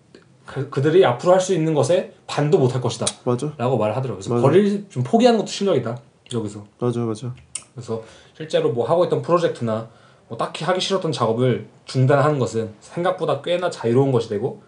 [0.45, 3.53] 그, 그들이 앞으로 할 수 있는 것에 반도 못 할 것이다 맞아.
[3.57, 4.41] 라고 말을 하더라고요 그래서 맞아.
[4.41, 5.97] 버릴 좀 포기하는 것도 실력이다
[6.33, 6.99] 여기서 맞아.
[7.01, 7.33] 맞아.
[7.73, 8.03] 그래서
[8.35, 9.87] 실제로 뭐 하고 있던 프로젝트나
[10.27, 14.61] 뭐 딱히 하기 싫었던 작업을 중단하는 것은 생각보다 꽤나 자유로운 것이 되고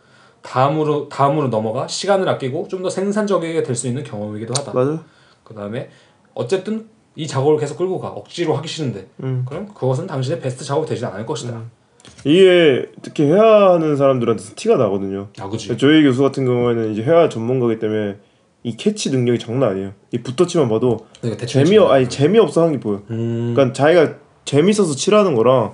[0.43, 4.73] 다음으로 다음으로 넘어가 시간을 아끼고 좀 더 생산적이게 될 수 있는 경험이기도 하다.
[4.73, 5.03] 맞아.
[5.43, 5.89] 그 다음에
[6.35, 9.45] 어쨌든 이 작업을 계속 끌고 가 억지로 하기 싫은데 음.
[9.47, 11.61] 그럼 그것은 당신의 베스트 작업이 되지 않을 것이다.
[12.25, 15.29] 이게 특히 회화하는 사람들한테 티가 나거든요.
[15.39, 15.77] 아 그지.
[15.77, 18.17] 조희 교수 같은 경우에는 이제 회화 전문가이기 때문에
[18.63, 19.93] 이 캐치 능력이 장난 아니에요.
[20.11, 23.01] 이 붓터치만 봐도 그러니까 재미 아니 재미 없어 하는 게 보여.
[23.09, 23.53] 음.
[23.55, 25.71] 그러니까 자기가 재밌어서 칠하는 거랑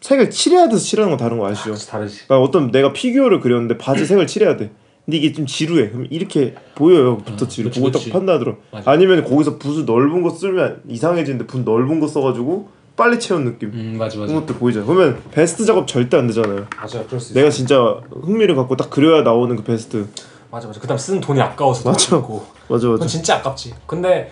[0.00, 1.70] 색을 칠해야 돼서 칠하는 건 다른 거 아시죠?
[1.70, 2.24] 그래서 다르지.
[2.26, 4.70] 그러니까 어떤 내가 figure를 그렸는데 바지 색을 칠해야 돼.
[5.04, 5.88] 근데 이게 좀 지루해.
[5.90, 7.18] 그럼 이렇게 보여요.
[7.18, 8.10] 붓터치로 그치, 보고 그치.
[8.10, 8.56] 딱 판단들어.
[8.70, 8.90] 맞아.
[8.90, 13.70] 아니면 거기서 붓을 넓은 거 쓰면 이상해지는데 붓 넓은 거 써가지고 빨리 채운 느낌.
[13.72, 14.32] 음 맞아 맞아.
[14.32, 14.84] 그런 것도 보이잖아.
[14.84, 16.66] 그러면 베스트 작업 절대 안 되잖아요.
[16.76, 17.40] 맞아 그럴 수 있어.
[17.40, 17.78] 내가 진짜
[18.10, 20.06] 흥미를 갖고 딱 그려야 나오는 그 베스트.
[20.50, 20.78] 맞아 맞아.
[20.80, 22.20] 그다음 쓰는 돈이 아까워서 맞아.
[22.20, 22.92] 고 맞아 맞아.
[22.92, 23.74] 그건 진짜 아깝지.
[23.86, 24.30] 근데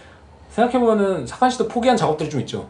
[0.50, 2.68] 생각해 보면은 사칸 씨도 포기한 작업들이 좀 있죠.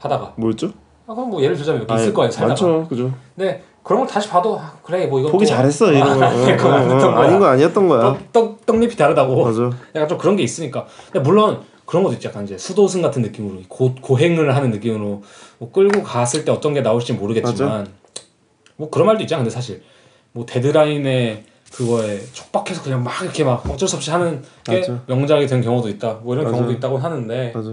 [0.00, 0.34] 하다가.
[0.36, 0.72] 뭐였죠?
[1.06, 2.48] 아 그럼 뭐 예를 들자면 여기 있을 아니, 거예요 살다가.
[2.48, 3.12] 많죠, 그죠.
[3.36, 6.24] 근데 그런 걸 다시 봐도 아, 그래 뭐 이건 포기 또- 잘했어 이런 거.
[6.24, 7.22] 아, 어, 그건 어, 어.
[7.22, 8.00] 아닌 거 아니었던 거야.
[8.00, 9.44] 떡, 떡, 떡 잎이 다르다고.
[9.44, 9.62] 맞아.
[9.94, 10.86] 약간 좀 그런 게 있으니까.
[11.10, 12.28] 근데 물론 그런 것도 있지.
[12.28, 15.22] 약간 이제 수도승 같은 느낌으로 고, 고행을 하는 느낌으로
[15.58, 17.88] 뭐 끌고 갔을 때 어떤 게 나올지 모르겠지만
[18.76, 19.42] 뭐 그런 말도 있잖아.
[19.42, 19.82] 근데 사실
[20.32, 25.00] 뭐 데드라인에 그거에 촉박해서 그냥 막 이렇게 막 어쩔 수 없이 하는 게 맞아.
[25.06, 26.20] 명작이 된 경우도 있다.
[26.22, 26.56] 뭐 이런 맞아.
[26.56, 27.68] 경우도 있다고 하는데 맞아.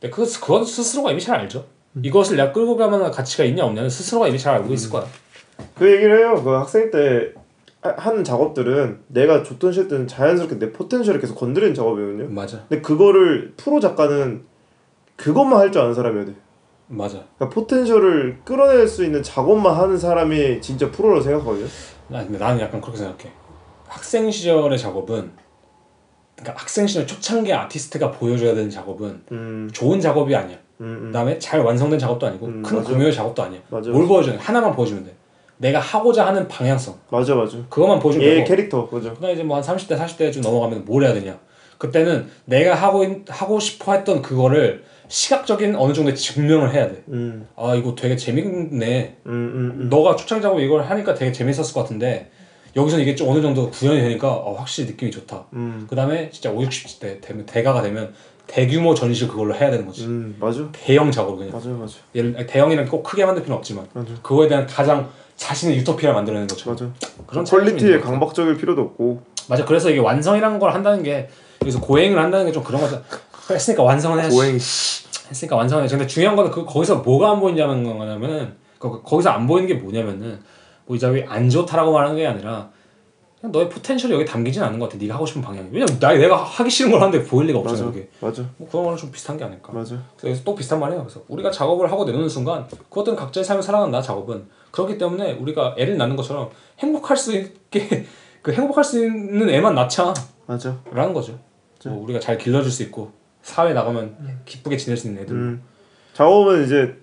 [0.00, 1.64] 근데 그 그건 스스로가 이미 잘 알죠.
[2.02, 5.06] 이것을 내가 끌고 가면 가치가 있냐 없냐는 스스로가 이미 잘 알고 있을 거야.
[5.74, 6.40] 그 얘기를 해요.
[6.42, 7.32] 그 학생 때
[7.80, 12.28] 하- 하는 작업들은 내가 줬던 시때는 자연스럽게 내 포텐셜을 계속 건드리는 작업이거든요.
[12.28, 14.44] 맞아, 근데 그거를 프로 작가는
[15.16, 16.34] 그것만 할 줄 아는 사람이어야 돼.
[16.88, 17.24] 맞아.
[17.36, 21.66] 그러니까 포텐셜을 끌어낼 수 있는 작업만 하는 사람이 진짜 프로라고 생각하거든요.
[22.08, 23.32] 나 근데 나는 약간 그렇게 생각해.
[23.88, 25.30] 학생 시절의 작업은
[26.36, 30.58] 그러니까 학생 시절 초창기 아티스트가 보여줘야 되는 작업은 음, 좋은 작업이 아니야.
[30.80, 31.06] 음, 음.
[31.06, 32.90] 그다음에 잘 완성된 작업도 아니고 음, 큰 맞아.
[32.90, 33.60] 구매의 작업도 아니야.
[33.68, 33.90] 맞아.
[33.90, 34.38] 뭘 보여주냐?
[34.40, 35.14] 하나만 보여주면 돼.
[35.58, 37.56] 내가 하고자 하는 방향성 맞아, 맞아.
[37.70, 38.46] 그것만 보여주면 얘 되고.
[38.46, 39.12] 캐릭터, 맞아.
[39.14, 41.38] 그다음 이제 뭐 한 30대 40대 좀 넘어가면 뭘 해야 되냐?
[41.78, 47.02] 그때는 내가 하고 있- 하고 싶어 했던 그거를 시각적인 어느 정도의 증명을 해야 돼.
[47.08, 49.16] 음, 아 이거 되게 재밌네.
[49.26, 49.88] 음, 음, 음.
[49.88, 52.30] 너가 초창기 작업 이걸 하니까 되게 재밌었을 것 같은데
[52.74, 55.46] 여기서 이게 좀 어느 정도 구현이 되니까 어, 확실히 느낌이 좋다.
[55.54, 58.12] 음, 그 다음에 진짜 5, 60대 되면 대가가 되면
[58.46, 60.04] 대규모 전시를 그걸로 해야 되는 거지.
[60.06, 60.60] 음, 맞아.
[60.72, 61.52] 대형 작업 그냥.
[61.52, 61.94] 맞아, 맞아.
[62.14, 64.08] 예를 아니, 대형이랑 꼭 크게 만들 필요는 없지만 맞아.
[64.22, 66.90] 그거에 대한 가장 자신의 유토피아를 만들어내는 것처럼 맞아.
[67.26, 68.00] 그런 좀 quality에.
[68.00, 69.22] 강박적일 필요도 없고.
[69.48, 71.28] 맞아 그래서 이게 완성이라는 걸 한다는 게
[71.62, 73.02] 여기서 고행을 한다는 게 좀 그런 거죠
[73.50, 74.54] 했으니까 완성은 해야지 고행.
[74.54, 79.46] 했으니까 완성은 해야지 근데 중요한 거는 그 거기서 뭐가 안 보이냐는 거냐면은 거, 거기서 안
[79.46, 80.40] 보이는 게 뭐냐면은
[80.86, 82.70] 뭐이 작업이 안 좋다라고 말하는 게 아니라
[83.52, 86.70] 너의 potential이 여기 담기진 않는 것 같아 네가 하고 싶은 방향이 왜냐면 나 내가 하기
[86.70, 89.44] 싫은 걸 하는데 보일 리가 없잖아 맞아, 그게 맞아, 뭐 그런 거랑 좀 비슷한 게
[89.44, 90.02] 아닐까 맞아.
[90.18, 91.02] 그래서 또 비슷한 말이에요.
[91.02, 95.96] 그래서 우리가 작업을 하고 내놓는 순간 그것들은 각자의 삶을 살아간다 작업은 그렇기 때문에 우리가 애를
[95.96, 98.06] 낳는 것처럼 행복할 수 있게
[98.42, 100.14] 그 행복할 수 있는 애만 낳자라는
[100.46, 100.76] 맞아.
[101.12, 101.38] 거죠.
[101.86, 105.34] 뭐 우리가 잘 길러줄 수 있고 사회 에 나가면 기쁘게 지낼 수 있는 애들.
[105.34, 105.62] 음.
[106.14, 106.96] 작업은 이제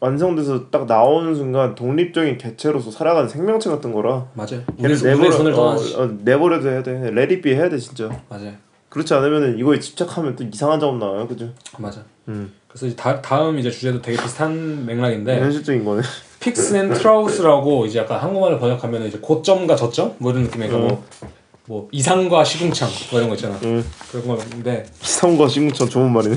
[0.00, 4.62] 완성돼서 딱 나오는 순간 독립적인 개체로서 살아가는 생명체 같은 거라 맞아요.
[4.78, 5.76] 걔를 우리 우리의 손을 어.
[5.76, 7.10] 어, 내버려둬 해야 돼.
[7.10, 8.08] let it be 해야 돼 진짜.
[8.28, 8.52] 맞아요.
[8.88, 11.50] 그렇지 않으면 이거에 집착하면 또 이상한 작업 나와요, 그죠?
[11.78, 12.02] 맞아.
[12.28, 12.52] 음.
[12.68, 16.02] 그래서 이제 다, 다음 이제 주제도 되게 비슷한 맥락인데 현실적인 거네.
[16.40, 20.88] peaks and troughs라고 이제 약간 한국말로 번역하면 이제 고점과 저점 뭐 이런 느낌이니까 음.
[20.88, 21.04] 뭐,
[21.66, 23.58] 뭐 이상과 시궁창 뭐 이런 거 있잖아.
[23.64, 23.84] 음.
[24.10, 26.36] 그런 건데 이상과 시궁창 좋은 말이네.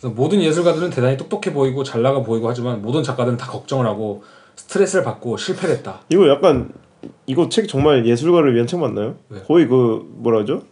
[0.00, 4.24] 그래서 모든 예술가들은 대단히 똑똑해 보이고 잘 나가 보이고 하지만 모든 작가들은 다 걱정을 하고
[4.56, 6.00] 스트레스를 받고 실패를 했다.
[6.08, 6.72] 이거 약간
[7.26, 9.16] 이거 책 정말 예술가를 위한 책 맞나요?
[9.28, 9.40] 왜?
[9.42, 10.62] 거의 그 뭐라죠?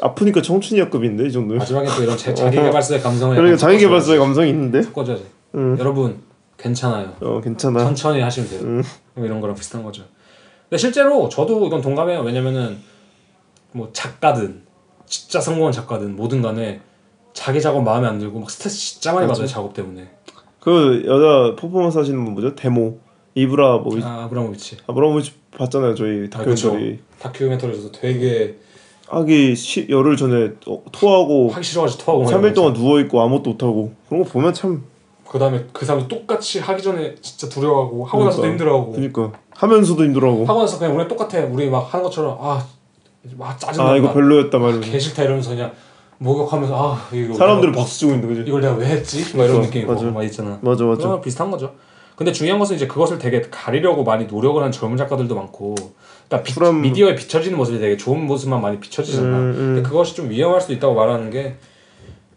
[0.00, 1.56] 아프니까 청춘이야급인데 이 정도.
[1.56, 3.86] 마지막에 또 이런 자, 자기 개발서의 감성을 그러니까 약간 자기 섞어줘야지.
[3.86, 4.82] 개발서의 감성이 있는데.
[4.82, 5.26] 섞어줘야지.
[5.56, 5.76] 음.
[5.78, 6.20] 여러분
[6.56, 7.12] 괜찮아요.
[7.20, 7.80] 어 괜찮아.
[7.80, 8.60] 천천히 하시면 돼요.
[8.62, 8.82] 음.
[9.14, 10.04] 뭐 이런 거랑 비슷한 거죠.
[10.68, 12.20] 근데 실제로 저도 이건 동감해요.
[12.20, 12.78] 왜냐면은
[13.72, 14.62] 뭐 작가든
[15.06, 16.80] 진짜 성공한 작가든 뭐든 간에
[17.32, 19.40] 자기 작업 마음에 안 들고 막 스트레스 진짜 많이 맞아.
[19.40, 19.46] 받아요.
[19.52, 20.08] 작업 때문에.
[20.60, 22.54] 그 여자 퍼포먼스 하시는 분 뭐죠?
[22.54, 22.98] 데모.
[23.34, 24.76] 이브라 뭐 아 아브라모비치.
[24.86, 26.98] 아브라모비치 봤잖아요 저희 다큐멘터리.
[27.18, 28.56] 다큐멘터리에서 되게
[29.08, 33.62] 하기 시, 열흘 전에 어, 토하고 하기 싫어가지고 토하고 3일 동안 누워 있고 아무것도 못
[33.62, 34.84] 하고 그런 거 보면 참
[35.32, 38.48] 그 다음에 그 사람도 똑같이 하기 전에 진짜 두려워하고 하고 나서도 그러니까.
[38.64, 38.92] 힘들어하고.
[38.92, 39.32] 그니까.
[39.54, 40.44] 하면서도 힘들어하고.
[40.44, 41.38] 하고 나서 그냥 우리 똑같아.
[41.46, 42.62] 우리 막 하는 것처럼 아,
[43.38, 44.90] 막 짜증나 아 이거 별로였다 말이면서.
[44.92, 45.72] 개 싫다 이러면서 그냥
[46.22, 48.42] 목욕하면서 아 이거 사람들은 박수 치고 있는 거지.
[48.48, 49.36] 이걸 내가 왜 했지?
[49.36, 50.04] 막 이런 느낌이 맞아.
[50.06, 50.98] 막 있잖아 맞아 맞아.
[50.98, 51.72] 그런 거 비슷한 거죠
[52.16, 55.74] 근데 중요한 것은 이제 그것을 되게 가리려고 많이 노력을 하는 젊은 작가들도 많고
[56.28, 59.74] 그러니까 비, 그럼- 미디어에 비춰지는 모습이 되게 좋은 모습만 많이 비춰지잖아 음, 음.
[59.74, 61.56] 근데 그것이 좀 위험할 수도 있다고 말하는 게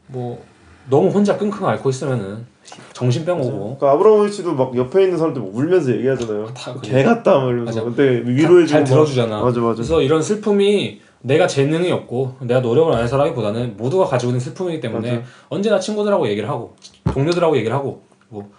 [0.08, 0.40] 뭐
[0.88, 2.46] 너무 혼자 끙끙 앓고 있으면은
[2.94, 6.46] 정신병 오고 그러니까 아브라모비치도 막 옆에 있는 사람들 막 울면서 얘기하잖아요.
[6.54, 6.92] 다 그래.
[6.92, 7.40] 개 같다.
[7.40, 7.82] 맞아.
[7.84, 9.42] 근데 위로해 주고 잘 막- 들어주잖아.
[9.42, 9.74] 맞아 맞아.
[9.78, 15.12] 그래서 이런 슬픔이 내가 재능이 없고 내가 노력을 안 해서라기보다는 모두가 가지고 있는 슬픔이기 때문에
[15.18, 15.28] 맞아.
[15.50, 16.76] 언제나 친구들하고 얘기를 하고
[17.12, 18.52] 동료들하고 얘기를 하고 뭐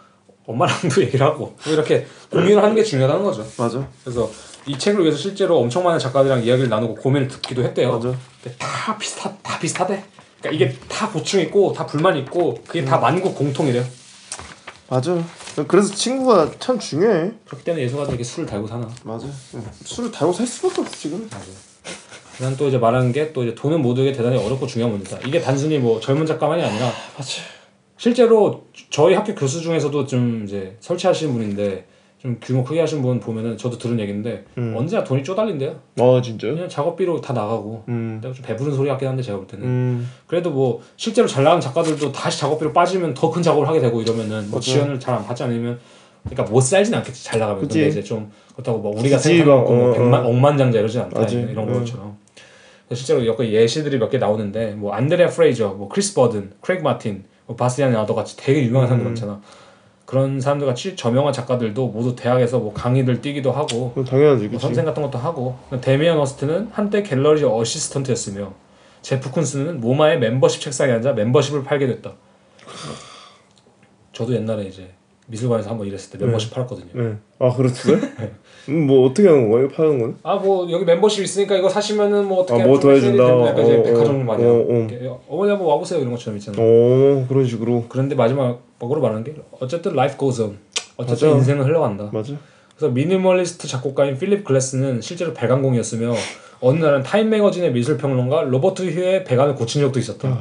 [0.47, 3.47] 엄마랑도 얘기를 하고 뭐 이렇게 공유를 하는 게 중요하다는 거죠.
[3.57, 3.87] 맞아.
[4.03, 4.29] 그래서
[4.67, 7.93] 이 책을 위해서 실제로 엄청 많은 작가들이랑 이야기를 나누고 고민을 듣기도 했대요.
[7.93, 8.13] 맞아.
[8.43, 10.03] 근데 다 비슷하 다 비슷하대.
[10.41, 13.85] 그러니까 이게 다 고충 있고 다 불만 있고 그게 다 만국 공통이래요.
[14.89, 15.17] 맞아.
[15.69, 17.31] 그래서 친구가 참 중요해.
[17.47, 18.89] 그렇기 때문에 예술가들 이렇게 술을 달고 사나.
[19.05, 19.27] 맞아.
[19.85, 21.29] 술을 달고 살 수밖에 없어 지금.
[22.41, 25.27] 난또 이제 말하는 게 또 이제 돈은 모두에게 대단히 어렵고 중요한 문제다.
[25.27, 27.29] 이게 단순히 뭐 젊은 작가만이 아니라 맞아.
[27.99, 31.87] 실제로 저희 학교 교수 중에서도 좀 이제 설치하시는 분인데
[32.19, 34.75] 좀 규모 크게 하신 분 보면은 저도 들은 얘기인데 음.
[34.77, 35.79] 언제나 돈이 쪼달린대요.
[35.99, 36.55] 아 진짜요?
[36.55, 37.85] 그냥 작업비로 다 나가고.
[37.89, 38.19] 음.
[38.23, 40.11] 내가 좀 배부른 소리 같긴 한데 제가 볼 때는 음.
[40.27, 44.51] 그래도 뭐 실제로 잘 나가는 작가들도 다시 작업비로 빠지면 더 큰 작업을 하게 되고 이러면은
[44.51, 44.61] 뭐.
[44.61, 45.79] 지원을 잘 안 받지 않으면
[46.25, 47.79] 그러니까 못 살진 않겠지 잘 나가면 그치.
[47.79, 50.29] 근데 이제 좀 그렇다고 뭐 우리가 생각하는 막, 뭐 어, 백만 어.
[50.29, 51.37] 억만장자 이러진 않다 맞아.
[51.39, 51.73] 이런 어.
[51.79, 52.17] 것처럼
[52.93, 57.57] 실제로 여기 예시들이 몇 개 나오는데 뭐 안드레아 프레이저, 뭐 크리스 버든, 크레이그 마틴, 뭐
[57.57, 59.11] 바스 얀 아더 같이 되게 유명한 사람들 음.
[59.11, 59.41] 많잖아.
[60.05, 64.61] 그런 사람들 같이 저명한 작가들도 모두 대학에서 뭐 강의들 뛰기도 하고 그건 당연하지, 뭐?
[64.61, 68.53] 선생 같은 것도 하고 데미안 허스트는 한때 갤러리 assistant였으며
[69.03, 72.13] 제프 쿤스는 모마의 멤버십 책상에 앉아 멤버십을 팔게 됐다.
[74.13, 74.95] 저도 옛날에 이제
[75.27, 76.87] 미술관에서 한 번 일했을 때 멤버십 팔았거든요.
[76.93, 77.17] 네.
[77.39, 77.99] 아 그렇어요?
[78.69, 79.69] 음, 뭐 어떻게 하는 거예요?
[79.69, 80.17] 파는 거는?
[80.23, 83.23] 아 뭐 여기 멤버십 있으니까 이거 사시면은 뭐 어떻게 아, 뭐좀 더해준다.
[83.25, 84.87] 해드리는데 약간 이제 어, 백화점 어, 마냥 어, 어.
[84.91, 86.59] 이렇게 어머니 한번 와보세요 이런 것처럼 있잖아.
[86.61, 90.59] 오 그런 식으로 그런데 마지막으로 말하는 게 어쨌든 life goes on.
[90.97, 91.39] 어쨌든 맞아.
[91.39, 92.11] 인생은 흘러간다.
[92.13, 92.33] 맞아.
[92.77, 96.13] 그래서 미니멀리스트 작곡가인 필립 글래스는 실제로 배관공이었으며
[96.61, 100.39] 어느 날은 타임 매거진의 미술 평론가 로버트 휴즈의 배관을 고친 적도 있었다.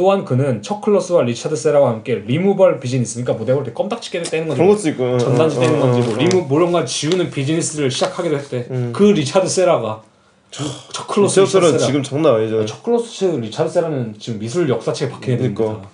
[0.00, 0.02] 아.
[0.02, 4.48] 또한 그는 척 클로스와 리차드 세라와 함께 리무벌 비즈니스, 그러니까 뭐 내가 볼때 껌딱지게 떼는
[4.48, 4.58] 거지.
[4.60, 6.16] 그런 것도 있고 전단지 어, 떼는 어, 건지 어, 뭐 어.
[6.18, 8.66] remo 뭔가 지우는 비즈니스를 시작하기도 했대.
[8.70, 8.92] 음.
[8.94, 10.02] 그 리차드 세라가
[10.50, 11.78] 척 클로스 리차드 세라.
[11.78, 12.64] 지금 장난 아니잖아.
[12.64, 15.62] 척 클로스 리차드 세라는 지금 미술 역사책에 박힌 애들입니다.
[15.64, 15.88] 그러니까.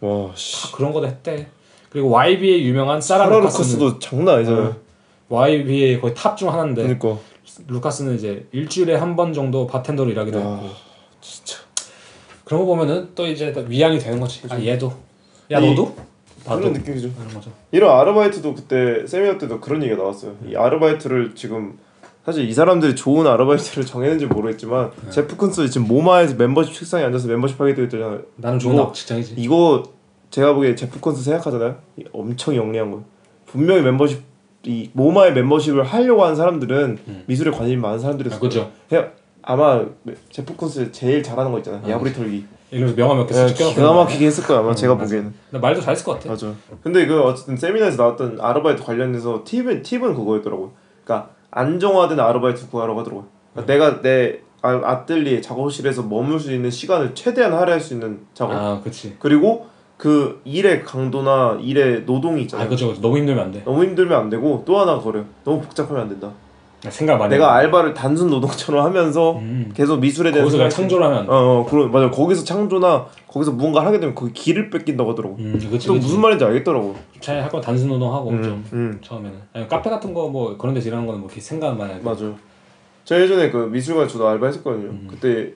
[0.00, 0.62] 와 씨.
[0.62, 1.46] 다 그런 거도 했대.
[1.90, 4.76] 그리고 YBA의 유명한 사라 루카스도 장난 아니잖아.
[5.28, 7.18] YBA의 거의 탑 중 하나인데 그러니까.
[7.68, 10.68] 루카스는 이제 일주일에 한 번 정도 바텐더로 일하기도 야, 했고
[11.20, 11.58] 진짜.
[12.44, 14.42] 그런 거 보면은 또 이제 또 위안이 되는 거지.
[14.48, 14.92] 아 얘도
[15.50, 15.94] 야 이- 너도
[16.44, 17.08] 나도 그런 느낌이죠.
[17.08, 17.50] 이런 거죠.
[17.70, 20.34] 이런 아르바이트도 그때 세미나 때도 그런 얘기가 나왔어요.
[20.48, 21.78] 이 아르바이트를 지금
[22.24, 25.10] 사실 이 사람들이 좋은 아르바이트를 정했는지 모르겠지만 네.
[25.10, 28.22] 제프 쿤스 지금 모마에서 멤버십 책상에 앉아서 멤버십 하게 되었잖아요.
[28.36, 29.34] 나는 좋은 이거- 악 직장이지.
[29.38, 29.82] 이거
[30.30, 31.76] 제가 보기에 제프 콘스 생각하잖아요.
[31.98, 33.04] 이 엄청 영리한 거예요.
[33.46, 34.22] 분명히 멤버십
[34.64, 38.32] 이 모마의 멤버십을 하려고 하는 사람들은 미술에 관심이 많은 사람들이 음.
[38.34, 38.70] 아, 그죠.
[39.42, 39.84] 아마
[40.30, 41.82] 제프 콘스 제일 잘하는 거 있잖아요.
[41.84, 42.44] 아, 야부리 털기.
[42.70, 45.04] 이러면서 명함 몇개 예, 쓰고 기가 막히게 했을 거야 아마 어, 제가 맞아.
[45.04, 45.34] 보기에는.
[45.50, 46.30] 나 말도 잘했을 것 같아.
[46.30, 46.52] 맞아.
[46.82, 50.70] 근데 그 어쨌든 세미나에서 나왔던 아르바이트 관련해서 팁은 팁은 그거였더라고요.
[51.04, 53.26] 그러니까 안정화된 아르바이트 구하라고 하더라고요.
[53.52, 58.52] 그러니까 내가 내 아- 아뜰리에 작업실에서 머물 수 있는 시간을 최대한 할애할 수 있는 작업.
[58.54, 59.16] 아 그렇지.
[59.18, 59.66] 그리고
[59.98, 62.68] 그 일의 강도나 일의 노동이 아 있잖아요.
[62.68, 62.88] 그죠.
[62.88, 63.02] 그죠.
[63.02, 63.62] 너무 힘들면 안 돼.
[63.64, 65.24] 너무 힘들면 안 되고 또 하나 그래요.
[65.44, 66.30] 너무 복잡하면 안 된다.
[66.90, 67.30] 생각 많이.
[67.30, 67.64] 내가 해.
[67.64, 69.70] 알바를 단순 노동처럼 하면서 음.
[69.74, 71.30] 계속 미술에 대한 거기서 창조를 하면.
[71.30, 72.10] 어, 어, 그런 맞아.
[72.10, 75.36] 거기서 창조나 거기서 무언가 하게 되면 그 길을 뺏긴다고 하더라고.
[75.38, 75.86] 음 그치.
[75.86, 76.06] 또 그치.
[76.06, 76.96] 무슨 말인지 알겠더라고.
[77.20, 78.98] 차라리 할건 단순 노동하고 음, 좀 음.
[79.00, 79.38] 처음에는.
[79.52, 82.04] 아니, 카페 같은 거 뭐 그런 데서 일하는 거는 뭐 이렇게 생각 많이 하고.
[82.04, 82.32] 맞아.
[83.04, 84.88] 제가 예전에 그 미술관 저도 알바 했었거든요.
[84.90, 85.06] 음.
[85.10, 85.52] 그때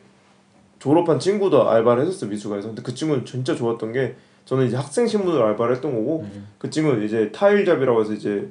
[0.78, 2.68] 졸업한 친구도 알바를 했었어요 미술관에서.
[2.68, 6.46] 근데 그 친구는 진짜 좋았던 게 저는 이제 학생 신분으로 알바를 했던 거고 음.
[6.58, 8.48] 그 친구는 이제 타일잡이라고 해서 이제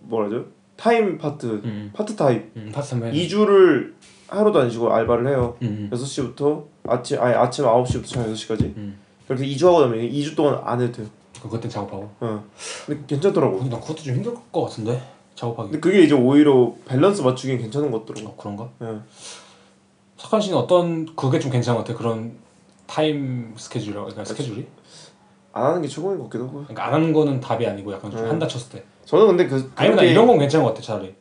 [0.00, 0.44] 뭐라죠?
[0.76, 1.90] 타임 파트 음.
[1.94, 3.12] 파트 타임 음 파트 3회.
[3.12, 3.92] 2주를
[4.28, 5.56] 하루도 안 쉬고 알바를 해요.
[5.62, 5.88] 음.
[5.92, 8.62] 6시부터 아침 아니 아침 9시부터 저녁 6시까지.
[8.76, 8.98] 음.
[9.26, 11.06] 그렇게 2주 하고 나면 2주 동안 안 해도 돼요.
[11.42, 12.10] 그 그때 작업하고.
[12.20, 12.44] 어.
[12.86, 13.58] 근데 괜찮더라고.
[13.58, 15.00] 근데 나 그것도 좀 힘들 것 같은데
[15.34, 15.70] 작업하기.
[15.70, 18.32] 근데 그게 이제 오히려 밸런스 맞추기엔 괜찮은 것 같더라고.
[18.32, 18.68] 어, 그런가?
[18.82, 18.98] 예.
[20.16, 21.98] 석한 씨는 어떤 그게 좀 괜찮은 것 같아.
[21.98, 22.32] 그런
[22.86, 24.66] 타임 스케줄이라고 그러니까 스케줄이?
[25.52, 26.58] 안 하는 게 최고인 것 같기도 하고.
[26.62, 28.28] 그러니까 안 하는 거는 답이 아니고 약간 좀 음.
[28.30, 28.84] 한다 쳤을 때.
[29.04, 31.14] 저는 근데 그 아니면 나 이런 건 괜찮은 것 같아 차라리.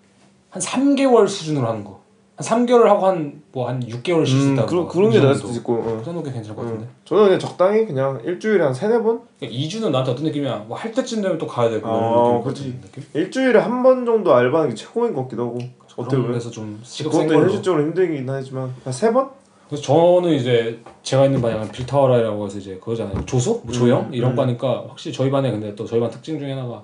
[0.50, 2.02] 한 3개월 수준으로 하는 거.
[2.36, 4.65] 한 3개월 하고 한 뭐 한 6개월 쉴수 음, 있다.
[4.65, 5.74] 그런 그런 게 나을 수도 있고.
[5.76, 5.98] 어.
[6.00, 6.86] 그 정도 게 괜찮을 것 같은데.
[6.86, 6.89] 음.
[7.06, 9.22] 저는 그냥 적당히 그냥 일주일에 한 세네 번?
[9.39, 10.65] 그러니까 2주는 나한테 어떤 느낌이야?
[10.67, 12.80] 뭐 할 때쯤 되면 또 가야 되고 아, 그렇지.
[12.82, 13.04] 느낌?
[13.13, 15.60] 일주일에 한 번 정도 알바하는 게 최고인 것 같기도 하고.
[15.96, 17.34] 어떻게 그런 보면 데서 좀 그것도.
[17.36, 19.30] 현실적으로 힘들긴 하지만 한세 번?
[19.69, 23.26] 그래서 저는 이제 제가 있는 반이 약간 빌타워라라고 해서 이제 그거잖아요.
[23.28, 23.62] 조소?
[23.63, 24.08] 뭐 조형?
[24.08, 24.36] 음, 이런 음.
[24.36, 26.82] 과니까 확실히 저희 반에 근데 또 저희 반 특징 중에 하나가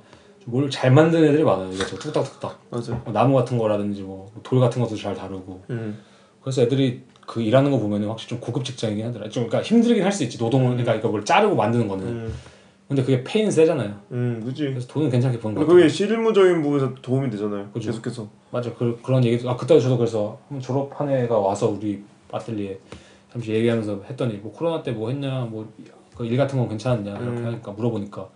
[0.50, 1.72] 뭘 잘 만드는 애들이 많아요.
[1.78, 2.60] 저 뚝딱뚝딱.
[2.70, 2.94] 맞아.
[3.04, 5.64] 뭐 나무 같은 거라든지 뭐 돌 같은 것도 잘 다루고.
[5.70, 6.00] 음.
[6.42, 9.30] 그래서 애들이 그 일하는 거 보면은 확실히 좀 고급 직장이긴 하더라.
[9.30, 10.38] 좀 그러니까 힘들긴 할 수 있지.
[10.38, 12.08] 노동을 그러니까 이거 뭘 자르고 만드는 거는.
[12.08, 12.34] 음.
[12.88, 13.94] 근데 그게 페이는 세잖아요.
[14.14, 14.64] 음, 그지.
[14.64, 15.66] 그래서 돈은 괜찮게 버는 거.
[15.66, 17.70] 그게 실무적인 부분에서 도움이 되잖아요.
[17.72, 17.92] 그죠.
[17.92, 18.28] 계속해서.
[18.52, 18.74] 맞아.
[18.74, 22.80] 그 그런 얘기도 아 그때 저도 그래서 졸업한 애가 와서 우리 아틀리에
[23.32, 27.46] 잠시 얘기하면서 했더니 뭐 코로나 때 뭐 했냐 뭐그일 같은 건 괜찮았냐 이렇게 음.
[27.46, 28.28] 하니까 물어보니까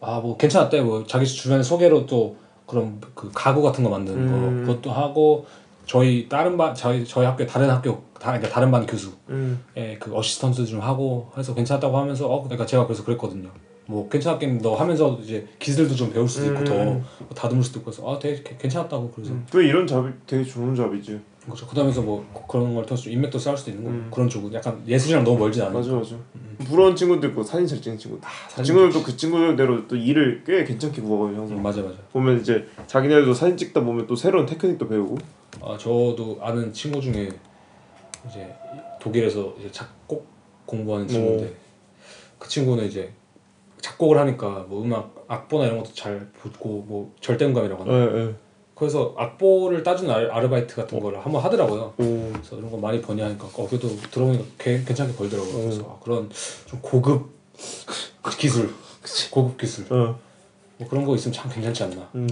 [0.00, 4.66] 아 뭐 괜찮았대 뭐 자기 주변 소개로 또 그런 그 가구 같은 거 만드는 음.
[4.66, 5.46] 거 그것도 하고
[5.86, 9.62] 저희 다른 반 저희 저희 학교 다른 학교 다 그러니까 다른 반 교수 음.
[9.76, 13.48] 예, 그 어시스턴트 좀 하고 해서 괜찮다고 하면서 어 그러니까 제가 그래서 그랬거든요.
[13.86, 17.04] 뭐 괜찮았겠는데 너 하면서 이제 기술도 좀 배울 수도 있고 음.
[17.30, 20.74] 더 다듬을 수도 있고 해서 아 되게 괜- 괜찮았다고 그래서 또 이런 잡이 되게 좋은
[20.76, 21.18] 잡이지.
[21.48, 21.66] 그렇죠.
[21.66, 24.10] 그다음에서 뭐 그런 걸 통해서 좀 인맥도 쌓을 수도 있는 거고 음.
[24.12, 25.70] 그런 쪽은 약간 예술이랑 너무 멀지 않아.
[25.70, 26.16] 맞아 맞아.
[26.64, 28.18] 부러운 친구도 있고 사진 잘 찍는 친구.
[28.20, 31.58] 그 사진 친구들도 그 친구들대로 또 일을 꽤 괜찮게 구하거든요 항상.
[31.58, 31.96] 음, 맞아 맞아.
[32.12, 35.18] 보면 이제 자기네들도 사진 찍다 보면 또 새로운 테크닉도 배우고.
[35.62, 37.28] 아 저도 아는 친구 중에
[38.28, 38.54] 이제
[39.00, 40.26] 독일에서 이제 작곡
[40.66, 41.54] 공부하는 친구인데
[42.38, 43.12] 그 친구는 이제
[43.80, 47.92] 작곡을 하니까 뭐 음악 악보나 이런 것도 잘 보고 뭐 절대음감이라고 하나.
[47.92, 48.34] 예 예.
[48.78, 51.94] 그래서 악보를 따주는 아르- 아르바이트 같은 거를 한번 하더라고요.
[51.98, 52.30] 오.
[52.32, 55.54] 그래서 이런 거 많이 버니 하니까 어 그래도 들어보니까 개- 괜찮게 벌더라고요.
[55.56, 55.62] 음.
[55.64, 56.30] 그래서 아, 그런
[56.66, 57.30] 좀 고급
[58.38, 58.72] 기술,
[59.30, 60.18] 고급 기술 어.
[60.76, 62.08] 뭐 그런 거 있으면 참 괜찮지 않나.
[62.14, 62.28] 음.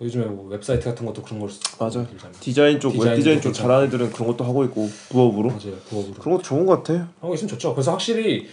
[0.00, 2.04] 요즘에 뭐 웹사이트 같은 것도 그런 걸 쓰- 맞아.
[2.40, 3.52] 디자인 쪽, 웹 디자인 쪽.
[3.52, 5.48] 잘하는 애들은 그런 것도 하고 있고 부업으로.
[5.50, 6.14] 맞아요, 부업으로.
[6.14, 7.08] 그런 거 좋은 것 같아.
[7.20, 7.74] 하고 있으면 좋죠.
[7.74, 8.48] 그래서 확실히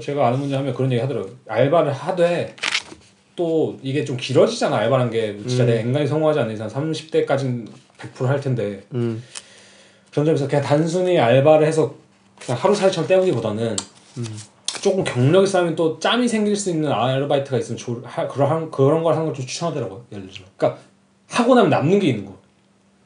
[0.00, 1.32] 제가 아는 분이 하면 그런 얘기 하더라고요.
[1.48, 2.54] 알바를 하되
[3.36, 4.76] 또 이게 좀 길어지잖아.
[4.76, 5.66] 알바라는 게 진짜 음.
[5.68, 7.68] 내가 인간이 성공하지 않는 이상 30대까지는
[7.98, 9.22] 100%할 텐데 음.
[10.10, 11.94] 그런 점에서 그냥 단순히 알바를 해서
[12.40, 13.76] 그냥 하루살이처럼 때우기보다는
[14.80, 19.14] 조금 경력이 쌓이면 또 짬이 생길 수 있는 아르바이트가 있으면 좋, 하, 그런 그런 걸
[19.14, 20.04] 하는 걸 좀 추천하더라고요.
[20.12, 20.44] 예를 들어.
[20.56, 20.80] 그러니까
[21.28, 22.36] 하고 나면 남는 게 있는 거.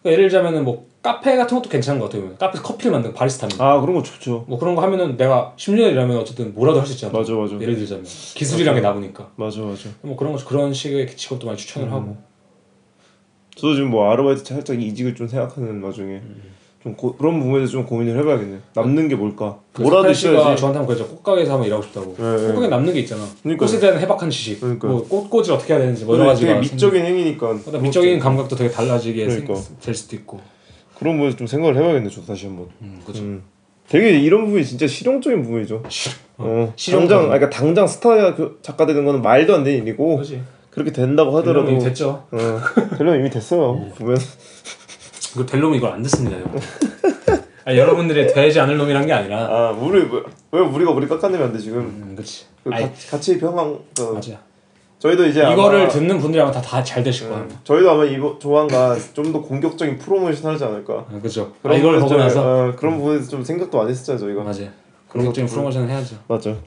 [0.02, 2.34] 그러니까 예를 들자면은 뭐 카페 같은 것도 괜찮은 것 같아요.
[2.38, 4.44] 카페에서 커피를 만드는 바리스타면 아 그런 거 좋죠.
[4.46, 7.12] 뭐 그런 거 하면은 내가 10년 일하면 어쨌든 뭐라도 할 수 있잖아.
[7.16, 7.54] 맞아 맞아.
[7.58, 9.88] 예를 들자면 기술이란 게 나보니까 맞아 맞아.
[10.02, 11.92] 뭐 그런 거 그런 식의 직업도 많이 추천을 음.
[11.92, 12.16] 하고
[13.56, 16.20] 저도 지금 뭐 아르바이트 살짝 이직을 좀 생각하는 와중에
[16.82, 18.58] 좀 고, 그런 부분에서 좀 고민을 해봐야겠네.
[18.74, 19.58] 남는 게 뭘까?
[19.72, 20.60] 그 뭐라도 있어야지.
[20.60, 21.08] 저한테 한번 그랬죠.
[21.16, 22.14] 꽃가게에서 한번 일하고 싶다고.
[22.18, 22.46] 네, 네.
[22.48, 23.22] 꽃가게 남는 게 있잖아.
[23.42, 23.68] 그러니까요.
[23.68, 24.92] 꽃에 대한 해박한 지식, 그러니까요.
[24.92, 27.48] 뭐 꽃꽂이를 어떻게 해야 되는지 뭐 여러 가지가 되게 미적인 행위니까.
[27.48, 29.54] 생각- 그다음 미적인 감각도 되게 달라지게 그러니까.
[29.56, 30.40] 생- 될 수도 있고.
[31.00, 32.10] 그런 부분에서 좀 생각을 해봐야겠네.
[32.10, 32.68] 저도 다시 한번.
[32.82, 33.22] 음, 그렇죠.
[33.22, 33.42] 음.
[33.88, 35.82] 되게 이런 부분이 진짜 실용적인 부분이죠.
[36.36, 37.18] 어, 실용 당장.
[37.20, 40.42] 아니, 그러니까 당장 스타 그 작가 되는 거는 말도 안 되는 일이고 그렇지.
[40.70, 42.26] 그렇게 된다고 하더라도 델롬이 됐죠.
[42.30, 42.60] 어,
[42.98, 43.90] 델롬 이미 됐어요.
[43.96, 44.18] 보면
[45.34, 46.04] 그 델롬이 이걸 안.
[46.30, 46.60] 여러분.
[47.64, 49.46] 아니, 여러분들이 되지 않을 놈이란 게 아니라.
[49.46, 51.78] 아 우리 왜, 왜 우리가 우리 깎아내면 안돼 지금?
[51.80, 52.44] 음, 그렇지.
[52.62, 52.70] 그
[53.10, 54.38] 같이 평강 그, 맞아.
[55.00, 57.26] 저희도 이제 이거를 듣는 분들이 아마 다잘 되실.
[57.28, 61.06] 음, 저희도 아마 이번 조만간 좀 더 공격적인 프로모션 하지 않을까.
[61.10, 61.52] 아, 그렇죠.
[61.62, 64.42] 아, 그런 이걸 보고 좀, 나서 어, 그런 부분에서 좀 생각도 안 했었잖아요 저희가.
[64.42, 64.68] 맞아요.
[65.08, 66.16] 공격적인 것도 프로모션을 해야죠.
[66.28, 66.62] 맞죠.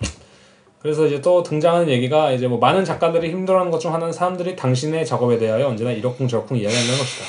[0.81, 5.05] 그래서 이제 또 등장하는 얘기가 이제 뭐 많은 작가들이 힘들어하는 것 중 하나는 사람들이 당신의
[5.05, 7.25] 작업에 대하여 언제나 이러쿵 저러쿵 이야기한다는 것이다.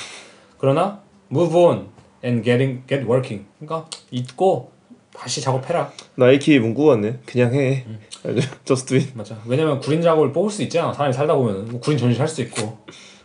[0.58, 1.86] 그러나 move on
[2.24, 3.44] and getting get working.
[3.60, 4.70] 그러니까 잊고
[5.16, 5.90] 다시 작업해라.
[6.16, 7.20] 나이키 문구 같네.
[7.24, 7.84] 그냥 해.
[7.86, 7.98] 음.
[8.64, 9.12] Just do it.
[9.14, 9.36] 맞아.
[9.46, 10.92] 왜냐면 구린 작업을 뽑을 수 있잖아.
[10.92, 12.78] 사람이 살다 보면은 뭐 구린 전시 할수 있고.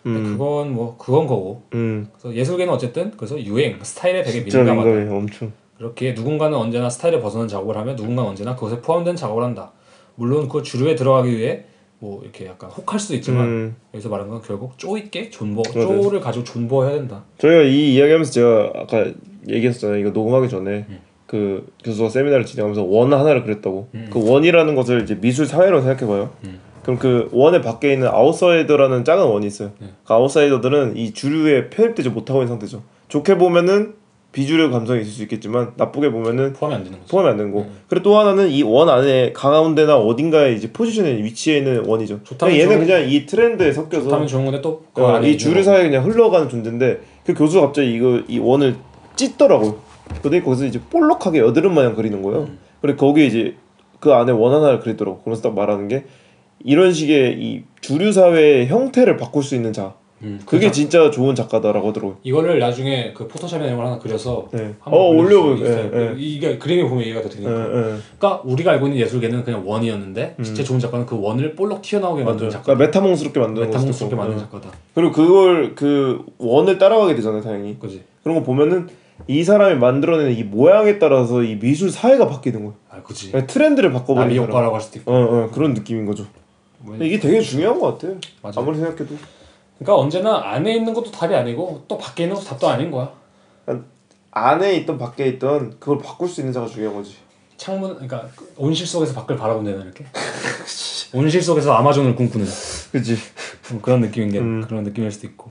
[0.05, 0.23] 음.
[0.37, 1.63] 그건 뭐 그건 거고.
[1.73, 2.07] 음.
[2.13, 4.89] 그래서 예술계는 어쨌든 그래서 유행, 스타일에 되게 민감하다.
[5.13, 5.51] 엄청.
[5.77, 9.71] 그렇게 누군가는 언제나 스타일에 벗어난 작업을 하며 누군가는 언제나 그것에 포함된 작업을 한다.
[10.15, 11.63] 물론 그 주류에 들어가기 위해
[11.99, 13.75] 뭐 이렇게 약간 혹할 수도 있지만 음.
[13.93, 15.63] 여기서 말하는 건 결국 쪼 있게 존버.
[15.63, 17.23] 쪼를 가지고 존버해야 된다.
[17.39, 19.05] 저희가 이 이야기하면서 제가 아까
[19.47, 19.99] 얘기했었잖아요.
[19.99, 20.99] 이거 녹음하기 전에 음.
[21.29, 23.87] 그 교수가 세미나를 진행하면서 원 하나를 그랬다고.
[23.93, 24.07] 음.
[24.11, 26.31] 그 원이라는 것을 이제 미술 사회로 생각해봐요.
[26.45, 26.59] 음.
[26.81, 29.69] 그럼 그 원의 밖에 있는 아웃사이더라는 작은 원이 있어요.
[29.79, 29.89] 네.
[30.05, 32.81] 그 아웃사이더들은 이 주류에 편입되지 못하고 있는 상태죠.
[33.09, 33.93] 좋게 보면은
[34.31, 37.11] 비주류 감성이 있을 수 있겠지만 나쁘게 보면은 포함이 안 되는 거죠.
[37.11, 37.59] 포함이 안 되는 거.
[37.61, 37.69] 음.
[37.87, 42.21] 그리고 또 하나는 이 원 안에 가운데나 어딘가에 이제 포지션에 위치해 있는 원이죠.
[42.39, 45.61] 그냥 얘는 좋은- 그냥 이 트렌드에 섞여서 좋다면 좋은 건데 또그 어, 있는 주류.
[45.63, 48.75] 사이에 그냥 흘러가는 존재인데 그 교수가 갑자기 이거 이 원을
[49.15, 49.77] 찢더라고
[50.15, 50.19] 요.
[50.21, 52.41] 근데 거기서 이제 볼록하게 여드름 마냥 그리는 거예요.
[52.43, 52.59] 음.
[52.81, 53.55] 그리고 거기에 이제
[53.99, 55.21] 그 안에 원 하나를 그리더라고.
[55.23, 56.05] 그래서 딱 말하는 게
[56.63, 59.93] 이런 식의 이 주류 사회의 형태를 바꿀 수 있는 자.
[60.21, 62.17] 음, 그게 그래서 진짜 좋은 작가다라고 하더라고요.
[62.23, 64.73] 이거를 나중에 그 포토샵이나 이런 걸 하나 그려서 네.
[64.81, 65.55] 한번 어 올릴 수 올려.
[65.55, 65.91] 있어요.
[65.93, 66.15] 예, 예.
[66.17, 67.51] 이게 그림에 보면 이해가 더 예, 되니까.
[67.51, 67.95] 예.
[68.17, 70.43] 그러니까 우리가 알고 있는 예술계는 그냥 원이었는데 음.
[70.43, 72.25] 진짜 좋은 작가는 그 원을 볼록 튀어나오게.
[72.25, 72.63] 만드는 작가.
[72.65, 74.43] 그러니까 메타몽스럽게 만드는 메타몽스럽게 것도 만드는.
[74.51, 74.71] 작가다.
[74.93, 77.79] 그리고 그걸 그 원을 따라가게 되잖아요, 당연히.
[77.79, 78.03] 그지?
[78.21, 78.89] 그런 거 보면은
[79.27, 82.73] 이 사람이 만들어내는 이 모양에 따라서 이 미술 사회가 바뀌는 거예요.
[82.89, 83.31] 아, 그지.
[83.31, 84.49] 그냥 트렌드를 바꿔버리는 사람.
[84.49, 85.11] 효과라고 할 수도 있고.
[85.11, 86.25] 어, 어, 그런 느낌인 거죠.
[86.79, 88.17] 뭐 근데 이게 되게 중요한 것 같아요.
[88.41, 88.61] 맞아.
[88.61, 89.15] 아무리 생각해도
[89.77, 93.11] 그러니까 언제나 안에 있는 것도 답이 아니고 또 밖에 있는 것도 답도 아닌 거야.
[94.31, 97.15] 안에 있던 밖에 있던 그걸 바꿀 수 있는 자가 중요한 거지.
[97.57, 100.05] 창문 그러니까 그 온실 속에서 밖을 바라본다는 이렇게.
[101.13, 102.45] 온실 속에서 아마존을 꿈꾸는
[102.91, 103.17] 그지
[103.71, 104.63] 뭐 그런 느낌인 게 음.
[104.67, 105.49] 그런 느낌일 수도 있고.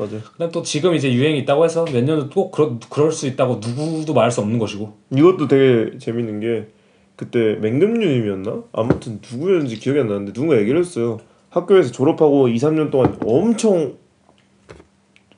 [0.00, 0.16] 맞아.
[0.32, 4.14] 그다음 또 지금 이제 유행이 있다고 해서 몇 년은 꼭 그러, 그럴 수 있다고 누구도
[4.14, 4.96] 말할 수 없는 것이고.
[5.14, 6.68] 이것도 되게 재밌는 게
[7.16, 8.64] 그때 맹금유님이었나?
[8.72, 11.18] 아무튼 누구였는지 기억이 안 나는데 누군가 얘기를 했어요.
[11.50, 13.96] 학교에서 졸업하고 2, 3년 동안 엄청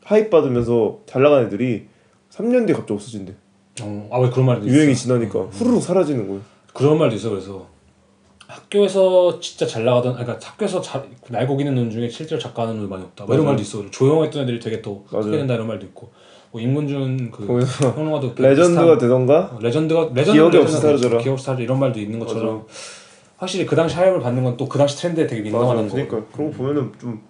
[0.05, 1.87] 하입 받으면서 잘 나간 애들이
[2.31, 3.35] 3년 뒤에 갑자기 없어진대.
[3.83, 4.75] 어, 아왜 그런 말도 있어.
[4.75, 6.43] 유행이 지나니까 후루룩 사라지는 거예요.
[6.73, 7.31] 그런 말도 있어.
[7.31, 7.67] 그래서
[8.53, 13.03] 학교에서 진짜 잘 나가던, 그러니까 학교에서 잘 날고 기는 놈 중에 실제로 작가하는 놈이 많이
[13.05, 13.25] 없다.
[13.25, 13.47] 뭐 이런.
[13.47, 13.91] 말도 있어.
[13.91, 15.05] 조용했던 애들이 되게 또.
[15.05, 16.11] 크게 된다 이런 말도 있고.
[16.51, 17.47] 뭐 임근준 그
[17.95, 21.19] 평론가도 그 레전드가 되던가 어, 레전드가 레전드 기억이 없이 사라져라.
[21.19, 22.67] 기억 없이 사라져 이런 말도 있는 것처럼
[23.39, 25.65] 확실히 그 당시 hype을 받는 건 또 그 당시 트렌드에 되게 맞아.
[25.75, 25.95] 민감하다는 거.
[25.95, 27.23] 그러니까 그런 거 보면은 좀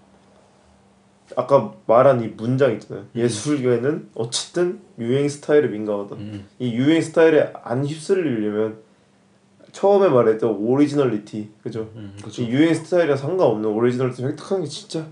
[1.37, 3.05] 아까 말한 이 문장 있잖아요.
[3.15, 6.17] 예술계는 어쨌든 유행 스타일에 민감하다.
[6.17, 6.47] 음.
[6.59, 8.79] 이 유행 스타일에 안 휩쓸리려면
[9.73, 11.89] 처음에 말했던 originality 그죠?
[11.97, 12.43] 음, 그렇죠.
[12.43, 15.07] 이 유행 스타일이랑 상관없는 originality 획득하는 게 진짜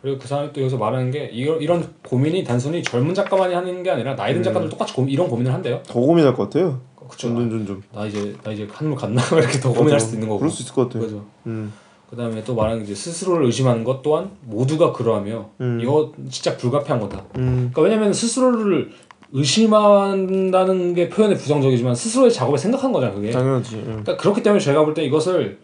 [0.00, 3.90] 그리고 그 사람이 또 여기서 말하는 게 이런 이런 고민이 단순히 젊은 작가만이 하는 게
[3.90, 5.82] 아니라 나이 든 작가들 똑같이 고, 이런 고민을 한대요.
[5.84, 6.80] 더 고민할 것 같아요.
[7.16, 7.82] 좀 좀.
[7.92, 10.40] 나 이제 나 이제 한물 갔나 이렇게 더 고민할 수도 있는 거고.
[10.40, 11.02] 그럴 수 있을 것 같아요.
[11.02, 11.24] 그죠.
[11.46, 11.72] 음.
[12.10, 15.78] 그다음에 또 말하는 게 이제 스스로를 의심하는 것 또한 모두가 그러하며 음.
[15.80, 17.24] 이거 진짜 불가피한 거다.
[17.38, 17.70] 음.
[17.72, 18.90] 그러니까 왜냐면 스스로를
[19.32, 23.30] 의심한다는 게 표현에 부정적이지만 스스로의 작업을 생각한 거잖아 그게.
[23.30, 23.76] 당연하지.
[23.76, 23.82] 음.
[23.84, 25.58] 그러니까 그렇기 때문에 제가 볼 때 이것을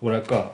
[0.00, 0.52] 뭐랄까